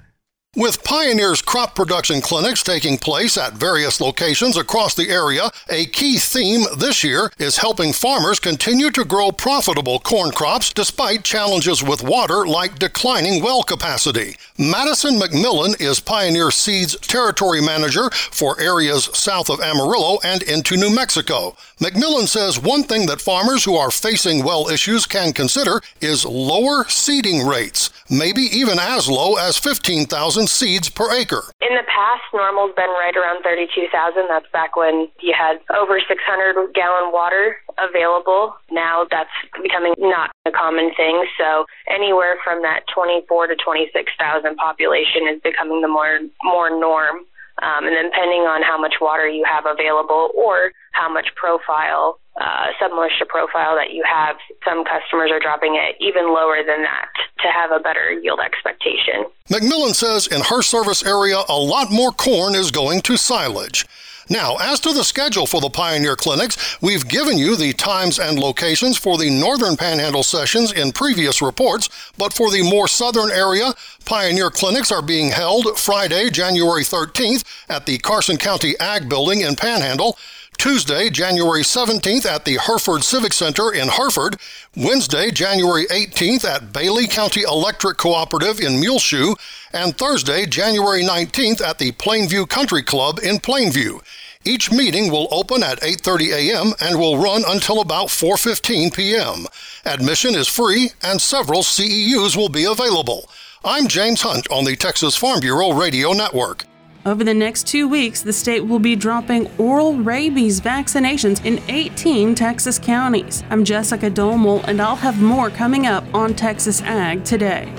With 0.57 0.83
Pioneer's 0.83 1.43
crop 1.43 1.75
production 1.75 2.19
clinics 2.19 2.63
taking 2.63 2.97
place 2.97 3.37
at 3.37 3.53
various 3.53 4.01
locations 4.01 4.57
across 4.57 4.95
the 4.95 5.07
area, 5.07 5.51
a 5.69 5.85
key 5.85 6.17
theme 6.17 6.61
this 6.75 7.03
year 7.03 7.31
is 7.37 7.57
helping 7.57 7.93
farmers 7.93 8.39
continue 8.39 8.89
to 8.89 9.05
grow 9.05 9.31
profitable 9.31 9.99
corn 9.99 10.31
crops 10.31 10.73
despite 10.73 11.23
challenges 11.23 11.83
with 11.83 12.01
water 12.01 12.47
like 12.47 12.79
declining 12.79 13.43
well 13.43 13.61
capacity. 13.61 14.35
Madison 14.57 15.19
McMillan 15.19 15.79
is 15.79 15.99
Pioneer 15.99 16.49
Seeds 16.49 16.97
Territory 17.01 17.61
Manager 17.61 18.09
for 18.09 18.59
areas 18.59 19.11
south 19.13 19.51
of 19.51 19.61
Amarillo 19.61 20.17
and 20.23 20.41
into 20.41 20.75
New 20.75 20.89
Mexico. 20.89 21.55
McMillan 21.79 22.27
says 22.27 22.59
one 22.59 22.81
thing 22.81 23.05
that 23.05 23.21
farmers 23.21 23.63
who 23.63 23.75
are 23.75 23.91
facing 23.91 24.43
well 24.43 24.69
issues 24.69 25.05
can 25.05 25.33
consider 25.33 25.81
is 26.01 26.25
lower 26.25 26.85
seeding 26.89 27.45
rates, 27.45 27.91
maybe 28.09 28.41
even 28.41 28.79
as 28.79 29.09
low 29.09 29.35
as 29.35 29.57
15,000 29.57 30.49
seeds 30.49 30.89
per 30.89 31.11
acre. 31.11 31.43
In 31.61 31.75
the 31.75 31.83
past, 31.87 32.23
normal's 32.33 32.75
been 32.75 32.89
right 32.89 33.15
around 33.15 33.43
32,000. 33.43 34.27
That's 34.27 34.49
back 34.51 34.75
when 34.75 35.07
you 35.21 35.33
had 35.37 35.59
over 35.75 35.99
600 35.99 36.73
gallon 36.73 37.11
water 37.11 37.57
available. 37.77 38.55
Now 38.71 39.05
that's 39.09 39.29
becoming 39.61 39.93
not 39.97 40.31
a 40.45 40.51
common 40.51 40.91
thing. 40.95 41.25
So 41.37 41.65
anywhere 41.89 42.37
from 42.43 42.61
that 42.63 42.81
24 42.93 43.47
to 43.47 43.55
26,000 43.55 44.55
population 44.55 45.27
is 45.29 45.41
becoming 45.43 45.81
the 45.81 45.87
more 45.87 46.19
more 46.43 46.69
norm. 46.69 47.25
Um, 47.61 47.85
and 47.87 47.95
then 47.95 48.05
depending 48.05 48.41
on 48.41 48.61
how 48.61 48.77
much 48.79 48.95
water 49.01 49.27
you 49.27 49.43
have 49.45 49.65
available 49.65 50.29
or 50.35 50.71
how 50.93 51.11
much 51.11 51.27
profile 51.35 52.19
uh, 52.39 52.67
submoisture 52.79 53.25
profile 53.25 53.75
that 53.75 53.91
you 53.93 54.03
have, 54.05 54.37
some 54.63 54.85
customers 54.85 55.31
are 55.31 55.39
dropping 55.39 55.75
it 55.75 55.95
even 55.99 56.33
lower 56.33 56.57
than 56.57 56.83
that 56.83 57.09
to 57.39 57.47
have 57.47 57.71
a 57.71 57.79
better 57.79 58.11
yield 58.11 58.39
expectation. 58.39 59.25
McMillan 59.49 59.95
says 59.95 60.27
in 60.27 60.41
her 60.41 60.61
service 60.61 61.03
area, 61.03 61.41
a 61.49 61.57
lot 61.57 61.91
more 61.91 62.11
corn 62.11 62.53
is 62.53 62.69
going 62.69 63.01
to 63.01 63.17
silage. 63.17 63.85
Now, 64.29 64.57
as 64.57 64.79
to 64.81 64.91
the 64.91 65.03
schedule 65.03 65.45
for 65.45 65.61
the 65.61 65.69
Pioneer 65.69 66.15
Clinics, 66.15 66.81
we've 66.81 67.07
given 67.07 67.37
you 67.37 67.55
the 67.55 67.73
times 67.73 68.19
and 68.19 68.37
locations 68.37 68.97
for 68.97 69.17
the 69.17 69.29
Northern 69.29 69.77
Panhandle 69.77 70.23
sessions 70.23 70.73
in 70.73 70.91
previous 70.91 71.41
reports, 71.41 71.89
but 72.17 72.33
for 72.33 72.51
the 72.51 72.63
more 72.63 72.87
southern 72.87 73.31
area, 73.31 73.73
Pioneer 74.05 74.49
Clinics 74.49 74.91
are 74.91 75.01
being 75.01 75.29
held 75.29 75.79
Friday, 75.79 76.29
January 76.29 76.83
13th 76.83 77.43
at 77.69 77.85
the 77.85 77.97
Carson 77.99 78.37
County 78.37 78.77
Ag 78.79 79.07
Building 79.07 79.41
in 79.41 79.55
Panhandle. 79.55 80.17
Tuesday, 80.57 81.09
January 81.09 81.61
17th 81.61 82.25
at 82.25 82.43
the 82.43 82.57
Hereford 82.57 83.03
Civic 83.03 83.31
Center 83.31 83.71
in 83.71 83.89
Hereford, 83.89 84.37
Wednesday, 84.75 85.29
January 85.29 85.85
18th 85.85 86.45
at 86.45 86.73
Bailey 86.73 87.05
County 87.07 87.43
Electric 87.43 87.97
Cooperative 87.97 88.59
in 88.59 88.79
Muleshoe, 88.79 89.35
and 89.73 89.97
Thursday, 89.97 90.45
January 90.45 91.03
19th 91.03 91.61
at 91.61 91.77
the 91.77 91.91
Plainview 91.93 92.47
Country 92.47 92.83
Club 92.83 93.19
in 93.23 93.37
Plainview. 93.37 94.01
Each 94.45 94.71
meeting 94.71 95.11
will 95.11 95.27
open 95.31 95.61
at 95.63 95.81
8:30 95.81 96.31
a.m. 96.33 96.73
and 96.79 96.97
will 96.97 97.17
run 97.17 97.43
until 97.47 97.81
about 97.81 98.07
4:15 98.07 98.93
p.m. 98.93 99.45
Admission 99.85 100.35
is 100.35 100.47
free 100.47 100.91
and 101.03 101.21
several 101.21 101.63
CEUs 101.63 102.35
will 102.37 102.49
be 102.49 102.65
available. 102.65 103.29
I'm 103.65 103.87
James 103.87 104.21
Hunt 104.21 104.49
on 104.49 104.63
the 104.63 104.75
Texas 104.75 105.17
Farm 105.17 105.41
Bureau 105.41 105.73
Radio 105.73 106.13
Network. 106.13 106.65
Over 107.05 107.23
the 107.23 107.33
next 107.33 107.67
two 107.67 107.87
weeks, 107.87 108.21
the 108.21 108.33
state 108.33 108.61
will 108.61 108.79
be 108.79 108.95
dropping 108.95 109.49
oral 109.57 109.95
rabies 109.95 110.59
vaccinations 110.59 111.43
in 111.45 111.61
18 111.69 112.35
Texas 112.35 112.77
counties. 112.77 113.43
I'm 113.49 113.63
Jessica 113.63 114.11
Domel, 114.11 114.63
and 114.67 114.81
I'll 114.81 114.97
have 114.97 115.21
more 115.21 115.49
coming 115.49 115.87
up 115.87 116.03
on 116.13 116.33
Texas 116.33 116.81
Ag 116.81 117.23
today. 117.23 117.71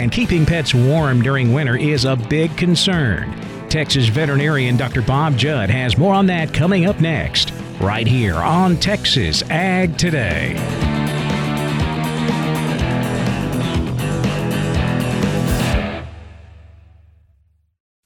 And 0.00 0.10
keeping 0.10 0.46
pets 0.46 0.74
warm 0.74 1.20
during 1.20 1.52
winter 1.52 1.76
is 1.76 2.06
a 2.06 2.16
big 2.16 2.56
concern. 2.56 3.38
Texas 3.68 4.08
veterinarian 4.08 4.78
Dr. 4.78 5.02
Bob 5.02 5.36
Judd 5.36 5.68
has 5.68 5.98
more 5.98 6.14
on 6.14 6.24
that 6.24 6.54
coming 6.54 6.86
up 6.86 7.02
next, 7.02 7.52
right 7.82 8.06
here 8.06 8.36
on 8.36 8.78
Texas 8.78 9.42
Ag 9.50 9.98
Today. 9.98 10.54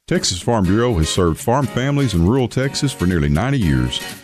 Texas 0.08 0.42
Farm 0.42 0.64
Bureau 0.64 0.94
has 0.94 1.08
served 1.08 1.38
farm 1.38 1.64
families 1.68 2.12
in 2.12 2.26
rural 2.26 2.48
Texas 2.48 2.92
for 2.92 3.06
nearly 3.06 3.28
90 3.28 3.60
years. 3.60 4.23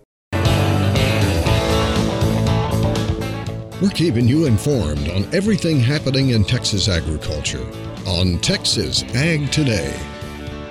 We're 3.81 3.89
keeping 3.89 4.27
you 4.27 4.45
informed 4.45 5.09
on 5.09 5.23
everything 5.33 5.79
happening 5.79 6.29
in 6.29 6.43
Texas 6.43 6.87
agriculture 6.87 7.65
on 8.05 8.37
Texas 8.37 9.01
Ag 9.15 9.51
Today. 9.51 9.99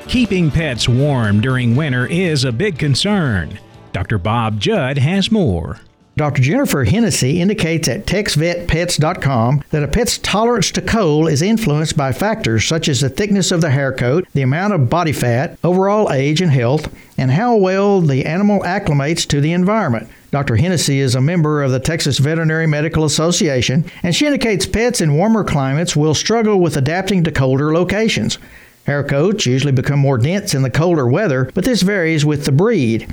Keeping 0.07 0.49
pets 0.49 0.88
warm 0.88 1.40
during 1.40 1.75
winter 1.75 2.07
is 2.07 2.45
a 2.45 2.52
big 2.52 2.79
concern. 2.79 3.59
Dr. 3.93 4.19
Bob 4.19 4.61
Judd 4.61 4.97
has 4.97 5.33
more. 5.33 5.81
Dr. 6.21 6.43
Jennifer 6.43 6.85
Hennessy 6.85 7.41
indicates 7.41 7.89
at 7.89 8.05
TexVetPets.com 8.05 9.65
that 9.71 9.83
a 9.83 9.89
pet's 9.89 10.19
tolerance 10.19 10.71
to 10.73 10.83
cold 10.83 11.31
is 11.31 11.41
influenced 11.41 11.97
by 11.97 12.12
factors 12.12 12.67
such 12.67 12.91
as 12.91 13.00
the 13.00 13.09
thickness 13.09 13.50
of 13.50 13.62
the 13.62 13.71
hair 13.71 13.91
coat, 13.91 14.29
the 14.35 14.43
amount 14.43 14.75
of 14.75 14.91
body 14.91 15.12
fat, 15.12 15.59
overall 15.65 16.12
age 16.12 16.43
and 16.43 16.53
health, 16.53 16.95
and 17.17 17.31
how 17.31 17.57
well 17.57 18.03
the 18.03 18.27
animal 18.27 18.61
acclimates 18.65 19.27
to 19.29 19.41
the 19.41 19.55
environment. 19.55 20.11
Dr. 20.31 20.57
Hennessy 20.57 21.00
is 21.00 21.15
a 21.15 21.23
member 21.23 21.62
of 21.62 21.71
the 21.71 21.81
Texas 21.81 22.19
Veterinary 22.19 22.67
Medical 22.67 23.07
Association, 23.07 23.91
and 24.03 24.15
she 24.15 24.27
indicates 24.27 24.67
pets 24.67 25.00
in 25.00 25.17
warmer 25.17 25.43
climates 25.43 25.97
will 25.97 26.12
struggle 26.12 26.61
with 26.61 26.77
adapting 26.77 27.25
to 27.25 27.33
colder 27.33 27.73
locations. 27.73 28.37
Hair 28.85 29.05
coats 29.05 29.47
usually 29.47 29.73
become 29.73 30.00
more 30.00 30.19
dense 30.19 30.53
in 30.53 30.61
the 30.61 30.69
colder 30.69 31.07
weather, 31.07 31.50
but 31.55 31.65
this 31.65 31.81
varies 31.81 32.27
with 32.27 32.45
the 32.45 32.53
breed. 32.53 33.11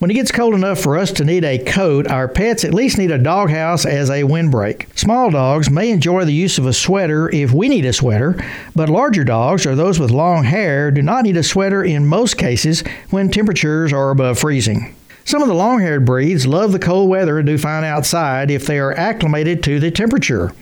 When 0.00 0.10
it 0.10 0.14
gets 0.14 0.32
cold 0.32 0.54
enough 0.54 0.80
for 0.80 0.98
us 0.98 1.12
to 1.12 1.24
need 1.24 1.44
a 1.44 1.58
coat, 1.58 2.08
our 2.08 2.26
pets 2.26 2.64
at 2.64 2.74
least 2.74 2.98
need 2.98 3.12
a 3.12 3.18
doghouse 3.18 3.86
as 3.86 4.10
a 4.10 4.24
windbreak. 4.24 4.88
Small 4.96 5.30
dogs 5.30 5.70
may 5.70 5.90
enjoy 5.90 6.24
the 6.24 6.32
use 6.32 6.58
of 6.58 6.66
a 6.66 6.72
sweater 6.72 7.32
if 7.32 7.52
we 7.52 7.68
need 7.68 7.84
a 7.84 7.92
sweater, 7.92 8.36
but 8.74 8.88
larger 8.88 9.22
dogs 9.22 9.64
or 9.64 9.76
those 9.76 10.00
with 10.00 10.10
long 10.10 10.42
hair 10.42 10.90
do 10.90 11.00
not 11.00 11.22
need 11.22 11.36
a 11.36 11.44
sweater 11.44 11.84
in 11.84 12.06
most 12.06 12.36
cases 12.36 12.82
when 13.10 13.30
temperatures 13.30 13.92
are 13.92 14.10
above 14.10 14.40
freezing. 14.40 14.96
Some 15.24 15.42
of 15.42 15.48
the 15.48 15.54
long 15.54 15.78
haired 15.78 16.04
breeds 16.04 16.44
love 16.44 16.72
the 16.72 16.80
cold 16.80 17.08
weather 17.08 17.38
and 17.38 17.46
do 17.46 17.56
fine 17.56 17.84
outside 17.84 18.50
if 18.50 18.66
they 18.66 18.80
are 18.80 18.92
acclimated 18.94 19.62
to 19.62 19.78
the 19.78 19.92
temperature. 19.92 20.52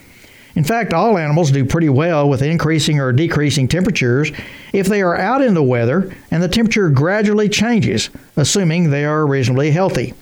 In 0.55 0.65
fact, 0.65 0.93
all 0.93 1.17
animals 1.17 1.51
do 1.51 1.65
pretty 1.65 1.89
well 1.89 2.29
with 2.29 2.43
increasing 2.43 3.01
or 3.01 3.13
decreasing 3.13 3.69
temperatures 3.69 4.31
if 4.73 4.87
they 4.87 5.01
are 5.01 5.17
out 5.17 5.43
in 5.43 5.55
the 5.55 5.63
weather 5.63 6.15
and 6.31 6.43
the 6.43 6.49
temperature 6.49 6.91
gradually 6.91 7.49
changes, 7.49 8.11
assuming 8.37 8.91
they 8.91 9.05
are 9.05 9.27
reasonably 9.27 9.71
healthy. 9.71 10.15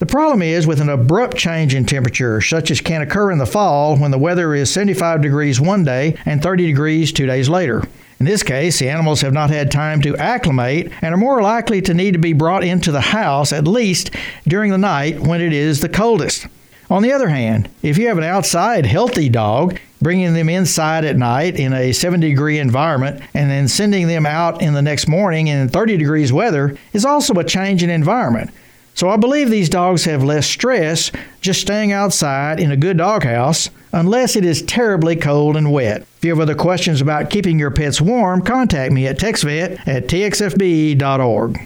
The 0.00 0.06
problem 0.06 0.40
is 0.40 0.66
with 0.66 0.80
an 0.80 0.88
abrupt 0.88 1.36
change 1.36 1.74
in 1.74 1.84
temperature, 1.84 2.40
such 2.40 2.70
as 2.70 2.80
can 2.80 3.02
occur 3.02 3.30
in 3.30 3.38
the 3.38 3.46
fall 3.46 3.96
when 3.96 4.10
the 4.10 4.18
weather 4.18 4.54
is 4.54 4.72
75 4.72 5.20
degrees 5.20 5.60
one 5.60 5.84
day 5.84 6.16
and 6.24 6.42
30 6.42 6.66
degrees 6.66 7.12
two 7.12 7.26
days 7.26 7.50
later. 7.50 7.82
In 8.18 8.26
this 8.26 8.42
case, 8.42 8.78
the 8.78 8.88
animals 8.88 9.20
have 9.20 9.32
not 9.32 9.50
had 9.50 9.70
time 9.70 10.00
to 10.02 10.16
acclimate 10.16 10.90
and 11.02 11.14
are 11.14 11.18
more 11.18 11.42
likely 11.42 11.80
to 11.82 11.94
need 11.94 12.12
to 12.12 12.18
be 12.18 12.32
brought 12.32 12.64
into 12.64 12.90
the 12.92 13.00
house 13.00 13.52
at 13.52 13.68
least 13.68 14.10
during 14.48 14.70
the 14.70 14.78
night 14.78 15.20
when 15.20 15.40
it 15.40 15.52
is 15.52 15.80
the 15.80 15.88
coldest. 15.88 16.46
On 16.90 17.02
the 17.02 17.12
other 17.12 17.28
hand, 17.28 17.70
if 17.82 17.96
you 17.96 18.08
have 18.08 18.18
an 18.18 18.24
outside 18.24 18.84
healthy 18.84 19.28
dog, 19.28 19.78
bringing 20.02 20.34
them 20.34 20.48
inside 20.48 21.04
at 21.04 21.16
night 21.16 21.54
in 21.54 21.72
a 21.72 21.92
70 21.92 22.28
degree 22.28 22.58
environment 22.58 23.22
and 23.32 23.48
then 23.48 23.68
sending 23.68 24.08
them 24.08 24.26
out 24.26 24.60
in 24.60 24.74
the 24.74 24.82
next 24.82 25.06
morning 25.06 25.46
in 25.46 25.68
30 25.68 25.96
degrees 25.96 26.32
weather 26.32 26.76
is 26.92 27.04
also 27.04 27.32
a 27.34 27.44
change 27.44 27.84
in 27.84 27.90
environment. 27.90 28.50
So 28.94 29.08
I 29.08 29.16
believe 29.16 29.50
these 29.50 29.68
dogs 29.68 30.04
have 30.04 30.24
less 30.24 30.48
stress 30.48 31.12
just 31.40 31.60
staying 31.60 31.92
outside 31.92 32.58
in 32.58 32.72
a 32.72 32.76
good 32.76 32.98
doghouse 32.98 33.70
unless 33.92 34.34
it 34.34 34.44
is 34.44 34.62
terribly 34.62 35.14
cold 35.14 35.56
and 35.56 35.72
wet. 35.72 36.02
If 36.18 36.24
you 36.24 36.30
have 36.30 36.40
other 36.40 36.56
questions 36.56 37.00
about 37.00 37.30
keeping 37.30 37.58
your 37.58 37.70
pets 37.70 38.00
warm, 38.00 38.42
contact 38.42 38.92
me 38.92 39.06
at 39.06 39.18
TexVet 39.18 39.86
at 39.86 40.08
txfb.org. 40.08 41.60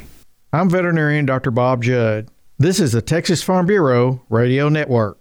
I'm 0.52 0.70
veterinarian 0.70 1.24
Dr. 1.24 1.50
Bob 1.50 1.82
Judd. 1.82 2.28
This 2.56 2.78
is 2.78 2.92
the 2.92 3.02
Texas 3.02 3.42
Farm 3.42 3.66
Bureau 3.66 4.22
Radio 4.28 4.68
Network. 4.68 5.18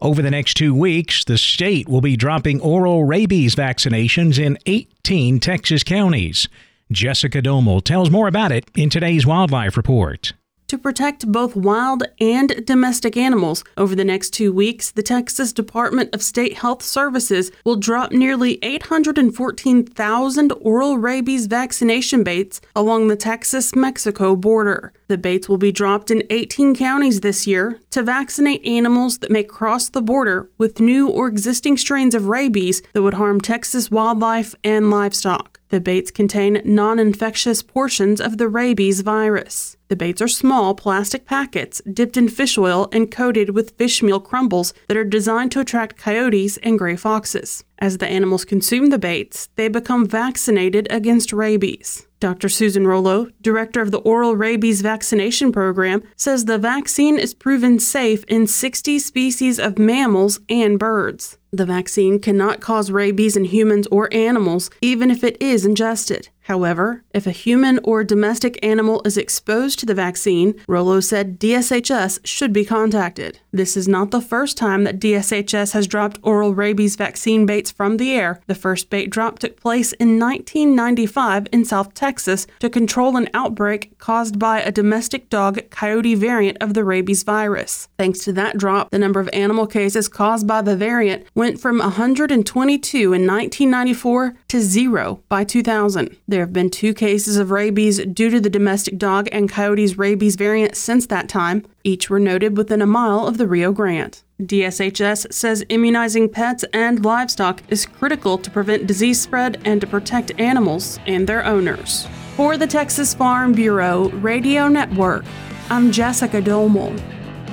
Over 0.00 0.20
the 0.20 0.32
next 0.32 0.54
two 0.54 0.74
weeks, 0.74 1.24
the 1.24 1.38
state 1.38 1.88
will 1.88 2.00
be 2.00 2.16
dropping 2.16 2.60
oral 2.60 3.04
rabies 3.04 3.54
vaccinations 3.54 4.36
in 4.36 4.58
18 4.66 5.38
Texas 5.38 5.84
counties. 5.84 6.48
Jessica 6.90 7.40
Domel 7.40 7.84
tells 7.84 8.10
more 8.10 8.26
about 8.26 8.50
it 8.50 8.68
in 8.74 8.90
today's 8.90 9.24
Wildlife 9.24 9.76
Report. 9.76 10.32
To 10.68 10.78
protect 10.78 11.30
both 11.30 11.56
wild 11.56 12.02
and 12.20 12.64
domestic 12.66 13.16
animals. 13.16 13.64
Over 13.76 13.94
the 13.94 14.04
next 14.04 14.30
two 14.30 14.52
weeks, 14.52 14.90
the 14.90 15.02
Texas 15.02 15.52
Department 15.52 16.14
of 16.14 16.22
State 16.22 16.58
Health 16.58 16.82
Services 16.82 17.50
will 17.64 17.76
drop 17.76 18.12
nearly 18.12 18.58
814,000 18.62 20.52
oral 20.60 20.98
rabies 20.98 21.46
vaccination 21.46 22.24
baits 22.24 22.60
along 22.74 23.08
the 23.08 23.16
Texas 23.16 23.74
Mexico 23.74 24.36
border. 24.36 24.92
The 25.08 25.18
baits 25.18 25.48
will 25.48 25.58
be 25.58 25.72
dropped 25.72 26.10
in 26.10 26.24
18 26.30 26.74
counties 26.74 27.20
this 27.20 27.46
year 27.46 27.78
to 27.90 28.02
vaccinate 28.02 28.64
animals 28.66 29.18
that 29.18 29.30
may 29.30 29.44
cross 29.44 29.88
the 29.88 30.02
border 30.02 30.50
with 30.58 30.80
new 30.80 31.08
or 31.08 31.28
existing 31.28 31.76
strains 31.76 32.14
of 32.14 32.28
rabies 32.28 32.82
that 32.92 33.02
would 33.02 33.14
harm 33.14 33.40
Texas 33.40 33.90
wildlife 33.90 34.54
and 34.64 34.90
livestock. 34.90 35.55
The 35.68 35.80
baits 35.80 36.10
contain 36.10 36.62
non 36.64 36.98
infectious 36.98 37.62
portions 37.62 38.20
of 38.20 38.38
the 38.38 38.48
rabies 38.48 39.00
virus. 39.00 39.76
The 39.88 39.96
baits 39.96 40.22
are 40.22 40.28
small 40.28 40.74
plastic 40.74 41.24
packets 41.24 41.82
dipped 41.92 42.16
in 42.16 42.28
fish 42.28 42.56
oil 42.56 42.88
and 42.92 43.10
coated 43.10 43.50
with 43.50 43.76
fish 43.76 44.02
meal 44.02 44.20
crumbles 44.20 44.72
that 44.88 44.96
are 44.96 45.04
designed 45.04 45.52
to 45.52 45.60
attract 45.60 45.96
coyotes 45.96 46.56
and 46.58 46.78
gray 46.78 46.96
foxes. 46.96 47.64
As 47.78 47.98
the 47.98 48.06
animals 48.06 48.44
consume 48.44 48.90
the 48.90 48.98
baits, 48.98 49.48
they 49.56 49.68
become 49.68 50.06
vaccinated 50.06 50.86
against 50.90 51.32
rabies. 51.32 52.05
Dr. 52.18 52.48
Susan 52.48 52.86
Rollo, 52.86 53.28
director 53.42 53.82
of 53.82 53.90
the 53.90 53.98
Oral 53.98 54.36
Rabies 54.36 54.80
Vaccination 54.80 55.52
Program, 55.52 56.02
says 56.16 56.44
the 56.44 56.56
vaccine 56.56 57.18
is 57.18 57.34
proven 57.34 57.78
safe 57.78 58.24
in 58.24 58.46
60 58.46 58.98
species 58.98 59.58
of 59.58 59.78
mammals 59.78 60.40
and 60.48 60.78
birds. 60.78 61.36
The 61.52 61.66
vaccine 61.66 62.18
cannot 62.18 62.60
cause 62.60 62.90
rabies 62.90 63.36
in 63.36 63.44
humans 63.44 63.86
or 63.90 64.12
animals, 64.12 64.70
even 64.80 65.10
if 65.10 65.22
it 65.22 65.40
is 65.40 65.66
ingested. 65.66 66.28
However, 66.46 67.02
if 67.12 67.26
a 67.26 67.32
human 67.32 67.80
or 67.82 68.04
domestic 68.04 68.56
animal 68.64 69.02
is 69.04 69.16
exposed 69.16 69.80
to 69.80 69.86
the 69.86 69.94
vaccine, 69.94 70.54
Rollo 70.68 71.00
said 71.00 71.40
DSHS 71.40 72.24
should 72.24 72.52
be 72.52 72.64
contacted. 72.64 73.40
This 73.50 73.76
is 73.76 73.88
not 73.88 74.12
the 74.12 74.20
first 74.20 74.56
time 74.56 74.84
that 74.84 75.00
DSHS 75.00 75.72
has 75.72 75.88
dropped 75.88 76.20
oral 76.22 76.54
rabies 76.54 76.94
vaccine 76.94 77.46
baits 77.46 77.72
from 77.72 77.96
the 77.96 78.12
air. 78.12 78.40
The 78.46 78.54
first 78.54 78.90
bait 78.90 79.10
drop 79.10 79.40
took 79.40 79.58
place 79.58 79.92
in 79.94 80.20
1995 80.20 81.48
in 81.50 81.64
South 81.64 81.94
Texas 81.94 82.46
to 82.60 82.70
control 82.70 83.16
an 83.16 83.28
outbreak 83.34 83.98
caused 83.98 84.38
by 84.38 84.60
a 84.60 84.70
domestic 84.70 85.28
dog 85.28 85.68
coyote 85.70 86.14
variant 86.14 86.58
of 86.60 86.74
the 86.74 86.84
rabies 86.84 87.24
virus. 87.24 87.88
Thanks 87.98 88.20
to 88.20 88.32
that 88.34 88.56
drop, 88.56 88.90
the 88.90 89.00
number 89.00 89.18
of 89.18 89.28
animal 89.32 89.66
cases 89.66 90.06
caused 90.06 90.46
by 90.46 90.62
the 90.62 90.76
variant 90.76 91.26
went 91.34 91.58
from 91.58 91.78
122 91.78 92.98
in 92.98 93.26
1994 93.26 94.34
to 94.46 94.60
zero 94.60 95.22
by 95.28 95.42
2000. 95.42 96.16
There 96.36 96.44
have 96.44 96.52
been 96.52 96.68
two 96.68 96.92
cases 96.92 97.38
of 97.38 97.50
rabies 97.50 97.96
due 98.04 98.28
to 98.28 98.38
the 98.38 98.50
domestic 98.50 98.98
dog 98.98 99.26
and 99.32 99.48
coyote's 99.48 99.96
rabies 99.96 100.36
variant 100.36 100.76
since 100.76 101.06
that 101.06 101.30
time. 101.30 101.64
Each 101.82 102.10
were 102.10 102.20
noted 102.20 102.58
within 102.58 102.82
a 102.82 102.86
mile 102.86 103.26
of 103.26 103.38
the 103.38 103.46
Rio 103.46 103.72
Grande. 103.72 104.20
DSHS 104.42 105.32
says 105.32 105.64
immunizing 105.70 106.28
pets 106.28 106.62
and 106.74 107.02
livestock 107.02 107.62
is 107.70 107.86
critical 107.86 108.36
to 108.36 108.50
prevent 108.50 108.86
disease 108.86 109.18
spread 109.18 109.62
and 109.64 109.80
to 109.80 109.86
protect 109.86 110.38
animals 110.38 110.98
and 111.06 111.26
their 111.26 111.42
owners. 111.42 112.06
For 112.36 112.58
the 112.58 112.66
Texas 112.66 113.14
Farm 113.14 113.54
Bureau 113.54 114.10
Radio 114.10 114.68
Network, 114.68 115.24
I'm 115.70 115.90
Jessica 115.90 116.42
Domel. 116.42 117.02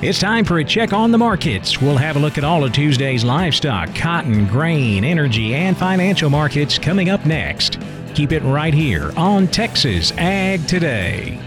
It's 0.01 0.19
time 0.19 0.43
for 0.43 0.57
a 0.59 0.65
check 0.65 0.91
on 0.91 1.11
the 1.11 1.17
markets. 1.17 1.79
We'll 1.79 1.95
have 1.95 2.17
a 2.17 2.19
look 2.19 2.37
at 2.37 2.43
all 2.43 2.65
of 2.65 2.73
Tuesday's 2.73 3.23
livestock, 3.23 3.95
cotton, 3.95 4.45
grain, 4.47 5.05
energy, 5.05 5.55
and 5.55 5.77
financial 5.77 6.29
markets 6.29 6.77
coming 6.77 7.09
up 7.09 7.25
next. 7.25 7.79
Keep 8.13 8.31
it 8.31 8.43
right 8.43 8.73
here 8.73 9.11
on 9.17 9.47
Texas 9.47 10.11
Ag 10.17 10.67
Today. 10.67 11.39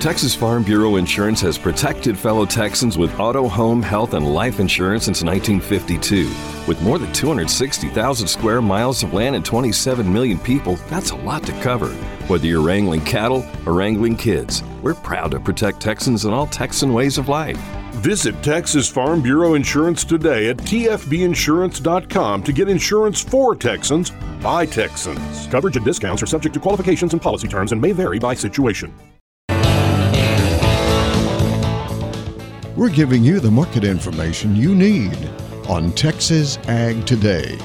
Texas 0.00 0.34
Farm 0.34 0.62
Bureau 0.62 0.96
Insurance 0.96 1.40
has 1.40 1.58
protected 1.58 2.16
fellow 2.16 2.46
Texans 2.46 2.96
with 2.96 3.18
auto, 3.18 3.48
home, 3.48 3.82
health, 3.82 4.14
and 4.14 4.34
life 4.34 4.60
insurance 4.60 5.06
since 5.06 5.24
1952. 5.24 6.28
With 6.68 6.80
more 6.82 6.98
than 6.98 7.12
260,000 7.12 8.28
square 8.28 8.62
miles 8.62 9.02
of 9.02 9.12
land 9.12 9.34
and 9.34 9.44
27 9.44 10.12
million 10.12 10.38
people, 10.38 10.76
that's 10.88 11.10
a 11.10 11.16
lot 11.16 11.42
to 11.44 11.52
cover. 11.62 11.88
Whether 12.28 12.46
you're 12.46 12.62
wrangling 12.62 13.00
cattle 13.00 13.44
or 13.66 13.72
wrangling 13.72 14.16
kids, 14.16 14.62
we're 14.82 14.94
proud 14.94 15.30
to 15.32 15.40
protect 15.40 15.80
Texans 15.80 16.26
in 16.26 16.32
all 16.32 16.46
Texan 16.46 16.92
ways 16.92 17.18
of 17.18 17.28
life. 17.28 17.60
Visit 17.98 18.40
Texas 18.44 18.88
Farm 18.88 19.20
Bureau 19.20 19.54
Insurance 19.54 20.04
today 20.04 20.50
at 20.50 20.56
tfbinsurance.com 20.58 22.42
to 22.44 22.52
get 22.52 22.68
insurance 22.68 23.20
for 23.20 23.56
Texans 23.56 24.12
by 24.40 24.64
Texans. 24.66 25.48
Coverage 25.48 25.76
and 25.76 25.84
discounts 25.84 26.22
are 26.22 26.26
subject 26.26 26.54
to 26.54 26.60
qualifications 26.60 27.12
and 27.12 27.20
policy 27.20 27.48
terms 27.48 27.72
and 27.72 27.80
may 27.80 27.90
vary 27.90 28.20
by 28.20 28.34
situation. 28.34 28.94
We're 32.76 32.90
giving 32.90 33.24
you 33.24 33.40
the 33.40 33.50
market 33.50 33.82
information 33.82 34.54
you 34.54 34.76
need 34.76 35.18
on 35.68 35.90
Texas 35.92 36.56
Ag 36.68 37.04
Today. 37.04 37.58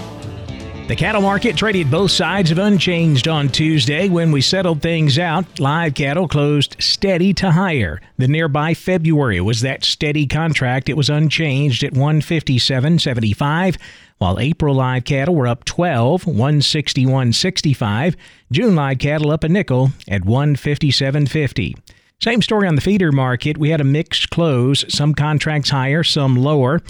The 0.85 0.97
cattle 0.97 1.21
market 1.21 1.55
traded 1.55 1.89
both 1.89 2.11
sides 2.11 2.51
of 2.51 2.57
unchanged 2.57 3.29
on 3.29 3.47
Tuesday 3.47 4.09
when 4.09 4.33
we 4.33 4.41
settled 4.41 4.81
things 4.81 5.17
out. 5.17 5.57
Live 5.57 5.93
cattle 5.93 6.27
closed 6.27 6.75
steady 6.77 7.33
to 7.35 7.51
higher. 7.51 8.01
The 8.17 8.27
nearby 8.27 8.73
February 8.73 9.39
was 9.39 9.61
that 9.61 9.85
steady 9.85 10.27
contract. 10.27 10.89
It 10.89 10.97
was 10.97 11.09
unchanged 11.09 11.85
at 11.85 11.93
157.75, 11.93 13.77
while 14.17 14.39
April 14.39 14.75
live 14.75 15.05
cattle 15.05 15.35
were 15.35 15.47
up 15.47 15.63
12, 15.63 16.25
161.65. 16.25 18.15
June 18.51 18.75
live 18.75 18.99
cattle 18.99 19.31
up 19.31 19.45
a 19.45 19.49
nickel 19.49 19.91
at 20.09 20.23
157.50. 20.23 21.77
Same 22.21 22.41
story 22.41 22.67
on 22.67 22.75
the 22.75 22.81
feeder 22.81 23.13
market. 23.13 23.57
We 23.57 23.69
had 23.69 23.79
a 23.79 23.85
mixed 23.85 24.31
close, 24.31 24.83
some 24.93 25.13
contracts 25.13 25.69
higher, 25.69 26.03
some 26.03 26.35
lower. 26.35 26.81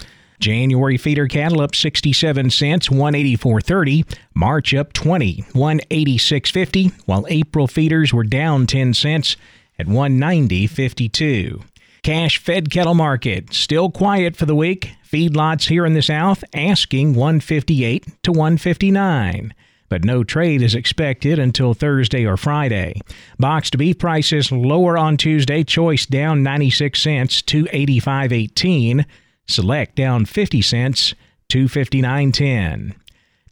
January 0.44 0.98
feeder 0.98 1.26
cattle 1.26 1.62
up 1.62 1.74
67 1.74 2.50
cents, 2.50 2.88
184.30. 2.88 4.04
March 4.34 4.74
up 4.74 4.92
20, 4.92 5.36
186.50, 5.54 6.92
while 7.06 7.24
April 7.30 7.66
feeders 7.66 8.12
were 8.12 8.24
down 8.24 8.66
10 8.66 8.92
cents 8.92 9.38
at 9.78 9.86
190.52. 9.86 11.64
Cash 12.02 12.36
fed 12.36 12.70
cattle 12.70 12.92
market 12.92 13.54
still 13.54 13.90
quiet 13.90 14.36
for 14.36 14.44
the 14.44 14.54
week. 14.54 14.90
Feedlots 15.10 15.68
here 15.68 15.86
in 15.86 15.94
the 15.94 16.02
south 16.02 16.44
asking 16.52 17.14
158 17.14 18.22
to 18.24 18.30
159 18.30 19.54
but 19.90 20.04
no 20.04 20.24
trade 20.24 20.60
is 20.60 20.74
expected 20.74 21.38
until 21.38 21.72
Thursday 21.72 22.26
or 22.26 22.36
Friday. 22.36 23.00
Boxed 23.38 23.78
beef 23.78 23.96
prices 23.96 24.50
lower 24.50 24.98
on 24.98 25.16
Tuesday, 25.16 25.62
choice 25.62 26.04
down 26.04 26.42
96 26.42 27.00
cents 27.00 27.42
to 27.42 27.64
85.18, 27.66 29.04
select 29.46 29.94
down 29.96 30.24
50 30.24 30.62
cents 30.62 31.14
259.10. 31.48 32.94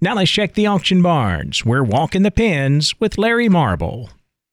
Now 0.00 0.16
let's 0.16 0.30
check 0.30 0.54
the 0.54 0.66
auction 0.66 1.02
barns. 1.02 1.64
We're 1.64 1.84
walking 1.84 2.22
the 2.22 2.30
pens 2.30 2.98
with 3.00 3.18
Larry 3.18 3.48
Marble. 3.48 4.10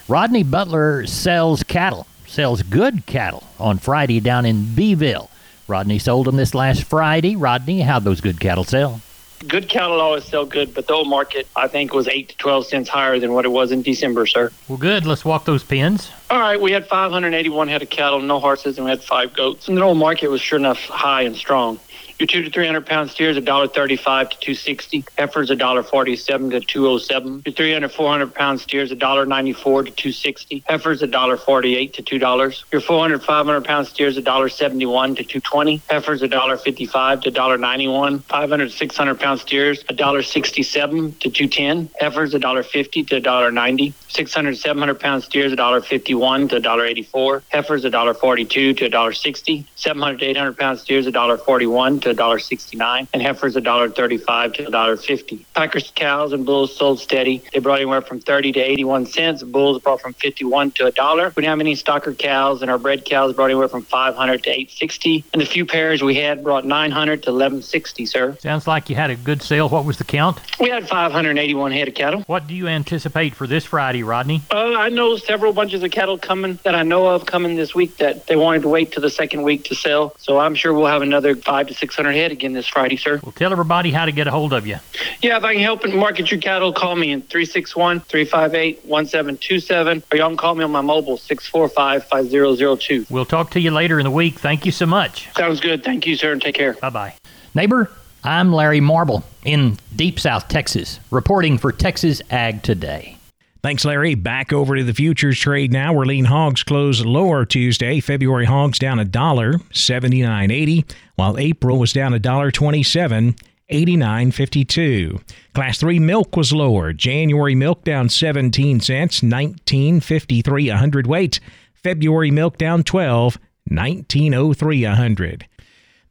Rodney 0.08 0.44
Butler 0.44 1.06
sells 1.08 1.64
cattle, 1.64 2.08
sells 2.28 2.62
good 2.64 3.06
cattle 3.06 3.44
on 3.60 3.78
Friday 3.80 4.20
down 4.20 4.46
in 4.46 4.76
Beeville. 4.76 5.30
Rodney 5.68 6.00
sold 6.00 6.28
them 6.28 6.36
this 6.36 6.56
last 6.56 6.84
Friday. 6.84 7.36
Rodney, 7.36 7.82
how'd 7.82 8.04
those 8.04 8.22
good 8.22 8.40
cattle 8.40 8.64
sell? 8.64 9.02
Good 9.48 9.70
cattle 9.70 10.02
always 10.02 10.26
sell 10.26 10.46
good, 10.46 10.74
but 10.74 10.88
the 10.88 10.94
old 10.94 11.08
market, 11.08 11.48
I 11.56 11.70
think, 11.70 11.94
was 11.94 12.08
8 12.10 12.30
to 12.30 12.38
12 12.38 12.66
cents 12.66 12.90
higher 12.90 13.20
than 13.20 13.34
what 13.34 13.46
it 13.46 13.50
was 13.50 13.72
in 13.72 13.82
December, 13.82 14.26
sir. 14.26 14.52
Well, 14.68 14.78
good. 14.78 15.06
Let's 15.06 15.24
walk 15.24 15.46
those 15.46 15.64
pins. 15.64 16.12
All 16.30 16.40
right, 16.40 16.60
we 16.60 16.74
had 16.74 16.88
581 16.88 17.70
head 17.70 17.82
of 17.82 17.90
cattle, 17.90 18.20
no 18.20 18.40
horses, 18.40 18.78
and 18.78 18.86
we 18.86 18.92
had 18.92 19.02
five 19.02 19.34
goats. 19.34 19.70
And 19.70 19.78
the 19.78 19.82
old 19.82 19.98
market 19.98 20.30
was 20.30 20.42
sure 20.42 20.60
enough 20.60 20.80
high 20.80 21.22
and 21.22 21.36
strong. 21.36 21.80
Your 22.20 22.28
two 22.28 22.44
to 22.44 22.50
three 22.50 22.66
hundred 22.66 22.86
pound 22.86 23.10
steers 23.10 23.38
a 23.38 23.42
dollar 23.42 23.70
thirty 23.70 23.96
five 23.96 24.30
to 24.30 24.38
two 24.42 24.54
sixty. 24.54 25.06
Heifers 25.18 25.50
a 25.52 25.56
dollar 25.56 25.84
forty 25.84 26.18
seven 26.18 26.50
to 26.50 26.60
two 26.60 26.86
oh 26.86 26.98
seven. 26.98 27.42
Your 27.46 27.54
three 27.54 27.72
hundred 27.72 27.94
four 27.94 28.10
hundred 28.10 28.36
pound 28.36 28.60
steers 28.60 28.92
a 28.92 28.96
dollar 28.96 29.26
ninety 29.26 29.54
four 29.54 29.84
to 29.84 29.92
two 29.92 30.12
sixty. 30.12 30.62
Heifers 30.68 31.02
a 31.02 31.08
dollar 31.08 31.38
forty 31.38 31.78
eight 31.78 31.94
to 31.94 32.02
two 32.02 32.20
dollars. 32.20 32.66
Your 32.74 32.82
four 32.82 33.00
hundred 33.00 33.24
five 33.24 33.46
hundred 33.46 33.64
pound 33.64 33.88
steers 33.88 34.18
a 34.18 34.22
dollar 34.22 34.50
seventy 34.50 34.86
one 34.86 35.16
to 35.16 35.24
two 35.24 35.40
twenty. 35.40 35.82
Heifers 35.90 36.22
a 36.22 36.28
dollar 36.28 36.58
fifty 36.58 36.86
five 36.86 37.22
to 37.22 37.32
dollar 37.32 37.58
ninety 37.58 37.88
one. 37.88 38.20
Five 38.20 38.50
hundred 38.50 38.74
six 38.74 38.98
hundred 38.98 39.22
pound 39.22 39.40
steers 39.40 39.86
a 39.88 39.94
dollar 39.94 40.22
sixty 40.22 40.62
seven 40.62 41.14
to 41.22 41.30
two 41.30 41.48
ten. 41.48 41.90
Heifers 42.02 42.34
a 42.34 42.40
dollar 42.40 42.64
fifty 42.64 43.02
to 43.06 43.16
a 43.16 43.22
dollar 43.22 43.50
ninety. 43.50 43.94
Six 44.10 44.34
hundred 44.34 44.58
seven 44.58 44.80
hundred 44.80 45.00
pound 45.00 45.24
steers 45.24 45.54
a 45.54 45.56
dollar 45.56 45.80
fifty 45.80 46.16
one 46.16 46.50
to 46.50 46.58
a 46.58 46.60
dollar 46.60 46.86
eighty 46.86 47.04
four. 47.04 47.44
Heifers 47.48 47.86
a 47.86 47.90
dollar 47.90 48.14
forty 48.14 48.44
two 48.44 48.74
to 48.74 48.88
a 48.88 48.90
dollar 48.90 49.14
sixty. 49.14 49.66
Seven 49.78 50.02
hundred 50.02 50.24
eight 50.24 50.36
hundred 50.36 50.58
pound 50.58 50.80
steers 50.80 51.08
a 51.08 51.12
dollar 51.14 51.38
forty 51.38 51.66
one 51.66 52.02
to 52.02 52.09
to 52.16 52.22
$1.69, 52.22 53.08
and 53.14 53.22
heifers 53.22 53.56
$1.35 53.56 54.54
to 54.56 54.64
$1.50. 54.66 55.46
Packers 55.54 55.92
cows 55.96 56.34
and 56.34 56.46
bulls 56.46 56.76
sold 56.76 57.00
steady. 57.00 57.44
They 57.54 57.60
brought 57.60 57.76
anywhere 57.76 58.02
from 58.02 58.20
30 58.20 58.54
to 58.54 58.60
81 58.60 59.06
cents. 59.08 59.44
Bulls 59.44 59.82
brought 59.82 60.02
from 60.02 60.14
51 60.14 60.72
to 60.72 60.88
a 60.88 60.92
dollar. 60.92 61.34
We 61.36 61.42
didn't 61.42 61.52
have 61.52 61.60
any 61.60 61.76
stocker 61.76 62.18
cows, 62.18 62.62
and 62.62 62.72
our 62.72 62.78
bred 62.78 63.06
cows 63.06 63.34
brought 63.34 63.46
anywhere 63.46 63.68
from 63.68 63.84
500 63.84 64.44
to 64.44 64.50
860. 64.50 65.26
And 65.34 65.42
the 65.42 65.46
few 65.46 65.66
pairs 65.66 66.02
we 66.02 66.16
had 66.16 66.44
brought 66.44 66.66
900 66.66 67.24
to 67.24 67.32
1160, 67.32 68.06
sir. 68.06 68.38
Sounds 68.40 68.68
like 68.68 68.90
you 68.90 68.96
had 68.96 69.10
a 69.10 69.16
good 69.16 69.42
sale. 69.42 69.70
What 69.70 69.86
was 69.86 69.98
the 69.98 70.04
count? 70.04 70.40
We 70.60 70.70
had 70.70 70.88
581 70.88 71.72
head 71.72 71.88
of 71.88 71.94
cattle. 71.94 72.22
What 72.28 72.48
do 72.48 72.54
you 72.54 72.68
anticipate 72.68 73.36
for 73.36 73.48
this 73.48 73.66
Friday, 73.66 74.04
Rodney? 74.04 74.42
Uh, 74.52 74.76
I 74.78 74.90
know 74.90 75.18
several 75.18 75.54
bunches 75.54 75.84
of 75.84 75.92
cattle 75.92 76.18
coming 76.18 76.60
that 76.64 76.76
I 76.76 76.84
know 76.84 77.08
of 77.08 77.26
coming 77.26 77.56
this 77.56 77.76
week 77.76 77.98
that 77.98 78.28
they 78.28 78.36
wanted 78.36 78.64
to 78.64 78.70
wait 78.70 78.92
to 78.94 79.00
the 79.00 79.10
second 79.10 79.44
week 79.44 79.66
to 79.66 79.76
sell. 79.76 80.16
So 80.18 80.40
I'm 80.40 80.56
sure 80.56 80.74
we'll 80.74 80.88
have 80.88 81.02
another 81.02 81.36
five 81.36 81.68
to 81.68 81.74
600 82.00 82.16
head 82.16 82.32
again 82.32 82.54
this 82.54 82.66
Friday, 82.68 82.96
sir. 82.96 83.20
Well, 83.22 83.34
tell 83.34 83.52
everybody 83.52 83.92
how 83.92 84.06
to 84.06 84.14
get 84.14 84.26
a 84.26 84.32
hold 84.32 84.54
of 84.54 84.66
you. 84.66 84.78
Yeah, 85.22 85.36
if 85.36 85.44
I 85.44 85.54
can 85.54 85.62
help 85.62 85.84
and 85.84 85.94
market 85.96 86.32
your 86.32 86.40
cattle, 86.40 86.72
call 86.72 86.96
me 86.96 87.12
in 87.12 87.22
361 87.24 88.00
358 88.00 88.86
1727 88.86 90.04
or 90.10 90.18
y'all 90.18 90.30
can 90.30 90.38
call 90.38 90.56
me 90.56 90.64
on 90.64 90.72
my 90.72 90.80
mobile 90.80 91.18
645 91.18 92.06
5002. 92.06 93.06
We'll 93.10 93.26
talk 93.26 93.52
to 93.52 93.60
you 93.60 93.72
later 93.72 94.00
in 94.00 94.06
the 94.06 94.12
week. 94.12 94.40
Thank 94.40 94.66
you 94.66 94.72
so 94.72 94.86
much. 94.86 95.28
Sounds 95.36 95.60
good. 95.60 95.84
Thank 95.84 96.08
you, 96.08 96.16
sir, 96.16 96.32
and 96.32 96.42
take 96.42 96.56
care. 96.56 96.74
Bye 96.74 96.90
bye. 96.90 97.14
Neighbor, 97.54 97.92
I'm 98.24 98.54
Larry 98.54 98.80
Marble 98.80 99.26
in 99.44 99.78
Deep 99.94 100.22
South 100.22 100.48
Texas, 100.48 101.02
reporting 101.12 101.58
for 101.58 101.74
Texas 101.74 102.22
Ag 102.30 102.64
Today. 102.64 103.19
Thanks, 103.62 103.84
Larry. 103.84 104.16
Back 104.16 104.54
over 104.54 104.78
to 104.78 104.84
the 104.84 104.94
futures 104.94 105.38
trade 105.38 105.74
now, 105.74 105.92
where 105.92 106.06
lean 106.06 106.26
hogs 106.26 106.64
closed 106.64 107.06
lower 107.06 107.46
Tuesday. 107.46 108.00
February 108.00 108.46
hogs 108.46 108.80
down 108.80 109.00
a 109.00 109.06
dollar, 109.06 109.56
seventy 109.74 110.22
nine 110.22 110.50
eighty, 110.50 110.86
while 111.16 111.38
April 111.38 111.78
was 111.78 111.92
down 111.92 112.14
a 112.14 112.20
dollar 112.20 112.52
twenty 112.52 112.84
seven. 112.84 113.36
89.52. 113.72 115.22
Class 115.54 115.80
3 115.80 116.00
milk 116.00 116.36
was 116.36 116.52
lower. 116.52 116.92
January 116.92 117.54
milk 117.54 117.84
down 117.84 118.10
17 118.10 118.80
cents, 118.80 119.22
19.53 119.22 120.74
a 120.74 120.78
hundredweight. 120.78 121.40
February 121.76 122.32
milk 122.32 122.58
down 122.58 122.82
12, 122.82 123.38
19.03 123.70 124.92
a 124.92 124.96
hundred. 124.96 125.48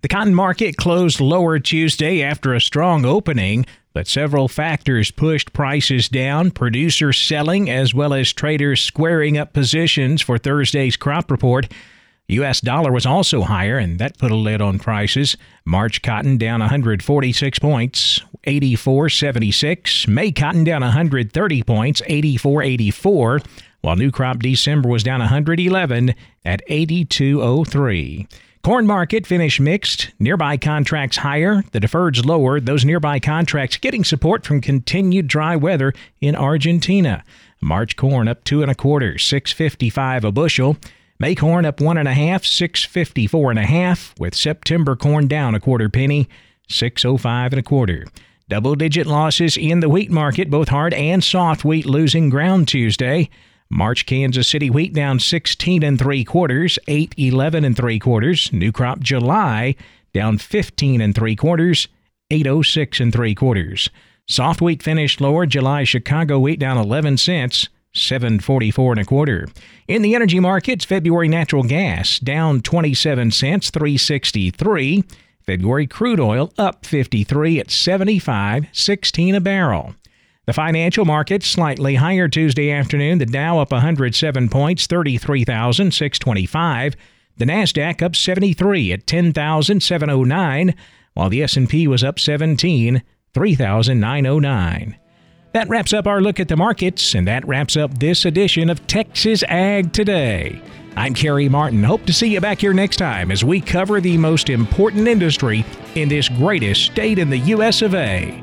The 0.03 0.09
cotton 0.09 0.35
market 0.35 0.77
closed 0.77 1.21
lower 1.21 1.59
Tuesday 1.59 2.23
after 2.23 2.55
a 2.55 2.61
strong 2.61 3.05
opening, 3.05 3.67
but 3.93 4.07
several 4.07 4.49
factors 4.49 5.11
pushed 5.11 5.53
prices 5.53 6.09
down. 6.09 6.51
Producers 6.51 7.21
selling 7.21 7.69
as 7.71 7.95
well 7.95 8.15
as 8.15 8.33
traders 8.33 8.81
squaring 8.81 9.37
up 9.39 9.53
positions 9.53 10.23
for 10.23 10.39
Thursday's 10.39 10.97
crop 10.97 11.31
report. 11.31 11.73
U.S. 12.29 12.61
dollar 12.61 12.93
was 12.93 13.07
also 13.07 13.41
higher, 13.41 13.79
and 13.79 13.99
that 13.99 14.19
put 14.19 14.31
a 14.31 14.37
lid 14.37 14.61
on 14.61 14.79
prices. 14.79 15.37
March 15.65 16.03
cotton 16.03 16.37
down 16.37 16.61
146 16.61 17.59
points, 17.59 18.21
84.76. 18.47 20.07
May 20.09 20.31
cotton 20.31 20.63
down 20.63 20.83
130 20.83 21.63
points, 21.63 22.03
84.84. 22.03 23.47
While 23.81 23.97
new 23.97 24.11
crop 24.11 24.41
December 24.41 24.89
was 24.89 25.03
down 25.03 25.21
111 25.21 26.15
at 26.45 26.61
82.03. 26.69 28.27
Corn 28.63 28.87
market 28.87 29.27
finished 29.27 29.61
mixed. 29.61 30.11
Nearby 30.19 30.57
contracts 30.57 31.19
higher, 31.19 31.63
the 31.73 31.81
deferreds 31.81 32.25
lower. 32.25 32.61
Those 32.61 32.85
nearby 32.85 33.21
contracts 33.21 33.77
getting 33.77 34.05
support 34.05 34.45
from 34.45 34.61
continued 34.61 35.29
dry 35.29 35.57
weather 35.57 35.95
in 36.21 36.35
Argentina. 36.35 37.25
March 37.61 37.97
corn 37.97 38.29
up 38.29 38.45
two 38.45 38.63
and 38.63 38.71
a 38.71 38.75
quarter, 38.75 39.17
655 39.17 40.25
a 40.25 40.33
bushel. 40.33 40.77
May 41.21 41.35
corn 41.35 41.65
up 41.65 41.81
one 41.81 41.99
and 41.99 42.07
a 42.09 42.15
half, 42.15 42.45
654 42.45 43.51
and 43.51 43.59
a 43.59 43.67
half, 43.67 44.15
with 44.19 44.35
September 44.35 44.95
corn 44.95 45.27
down 45.27 45.55
a 45.55 45.61
quarter 45.61 45.89
penny, 45.89 46.29
605 46.69 47.53
and 47.53 47.61
a 47.61 47.63
quarter. 47.63 48.07
Double 48.49 48.75
digit 48.75 49.07
losses 49.07 49.57
in 49.57 49.81
the 49.81 49.89
wheat 49.89 50.11
market, 50.11 50.51
both 50.51 50.69
hard 50.69 50.95
and 50.95 51.23
soft 51.23 51.65
wheat 51.65 51.87
losing 51.87 52.31
ground 52.31 52.69
Tuesday. 52.69 53.29
March 53.71 54.07
Kansas 54.07 54.49
City 54.49 54.71
wheat 54.71 54.95
down 54.95 55.19
16 55.19 55.83
and 55.83 55.99
3 55.99 56.25
quarters, 56.25 56.79
811 56.89 57.65
and 57.65 57.77
3 57.77 57.99
quarters. 57.99 58.53
New 58.53 58.73
crop 58.73 59.01
July 59.01 59.75
down 60.15 60.39
15 60.39 61.01
and 61.01 61.15
3 61.15 61.37
quarters, 61.37 61.89
806 62.31 63.01
and 63.01 63.13
3 63.13 63.35
quarters. 63.35 63.91
Soft 64.27 64.61
wheat 64.63 64.83
finished 64.83 65.21
lower. 65.21 65.47
July 65.47 65.85
Chicago 65.85 66.39
wheat 66.39 66.59
down 66.59 66.79
11 66.79 67.19
cents, 67.19 67.69
744 67.95 68.93
and 68.93 69.01
a 69.01 69.05
quarter. 69.05 69.49
In 69.87 70.03
the 70.03 70.15
energy 70.15 70.41
markets, 70.41 70.85
February 70.85 71.29
natural 71.29 71.63
gas 71.63 72.19
down 72.19 72.63
27 72.63 73.31
cents, 73.31 73.71
363. 73.71 75.05
February 75.45 75.87
crude 75.87 76.21
oil 76.21 76.53
up 76.59 76.85
53 76.85 77.61
at 77.61 77.69
75.16 77.69 79.37
a 79.37 79.41
barrel. 79.41 79.95
The 80.49 80.55
financial 80.55 81.05
markets 81.05 81.47
slightly 81.47 81.97
higher 81.97 82.27
Tuesday 82.27 82.71
afternoon. 82.71 83.19
The 83.19 83.27
Dow 83.27 83.59
up 83.59 83.71
107 83.71 84.49
points, 84.49 84.87
33,625. 84.87 86.97
The 87.37 87.45
Nasdaq 87.45 88.01
up 88.01 88.17
73 88.17 88.93
at 88.93 89.07
10,709, 89.07 90.75
while 91.13 91.29
the 91.29 91.43
S&P 91.43 91.87
was 91.87 92.03
up 92.03 92.19
17, 92.19 93.03
3,909. 93.35 94.97
That 95.53 95.69
wraps 95.69 95.93
up 95.93 96.07
our 96.07 96.23
look 96.23 96.41
at 96.41 96.49
the 96.49 96.57
markets, 96.57 97.15
and 97.15 97.29
that 97.29 97.47
wraps 97.47 97.77
up 97.77 97.99
this 97.99 98.25
edition 98.25 98.71
of 98.71 98.87
Texas 98.87 99.45
Ag 99.49 99.93
Today. 99.93 100.63
I'm 100.97 101.13
Kerry 101.13 101.51
Martin. 101.51 101.85
Hope 101.85 102.07
to 102.07 102.15
see 102.15 102.29
you 102.29 102.41
back 102.41 102.61
here 102.61 102.73
next 102.73 102.97
time 102.97 103.31
as 103.31 103.45
we 103.45 103.61
cover 103.61 104.01
the 104.01 104.17
most 104.17 104.49
important 104.49 105.09
industry 105.09 105.67
in 105.95 106.09
this 106.09 106.31
greatest 106.31 106.87
state 106.87 107.19
in 107.19 107.29
the 107.29 107.37
U.S. 107.37 107.83
of 107.83 107.95
A. 107.95 108.43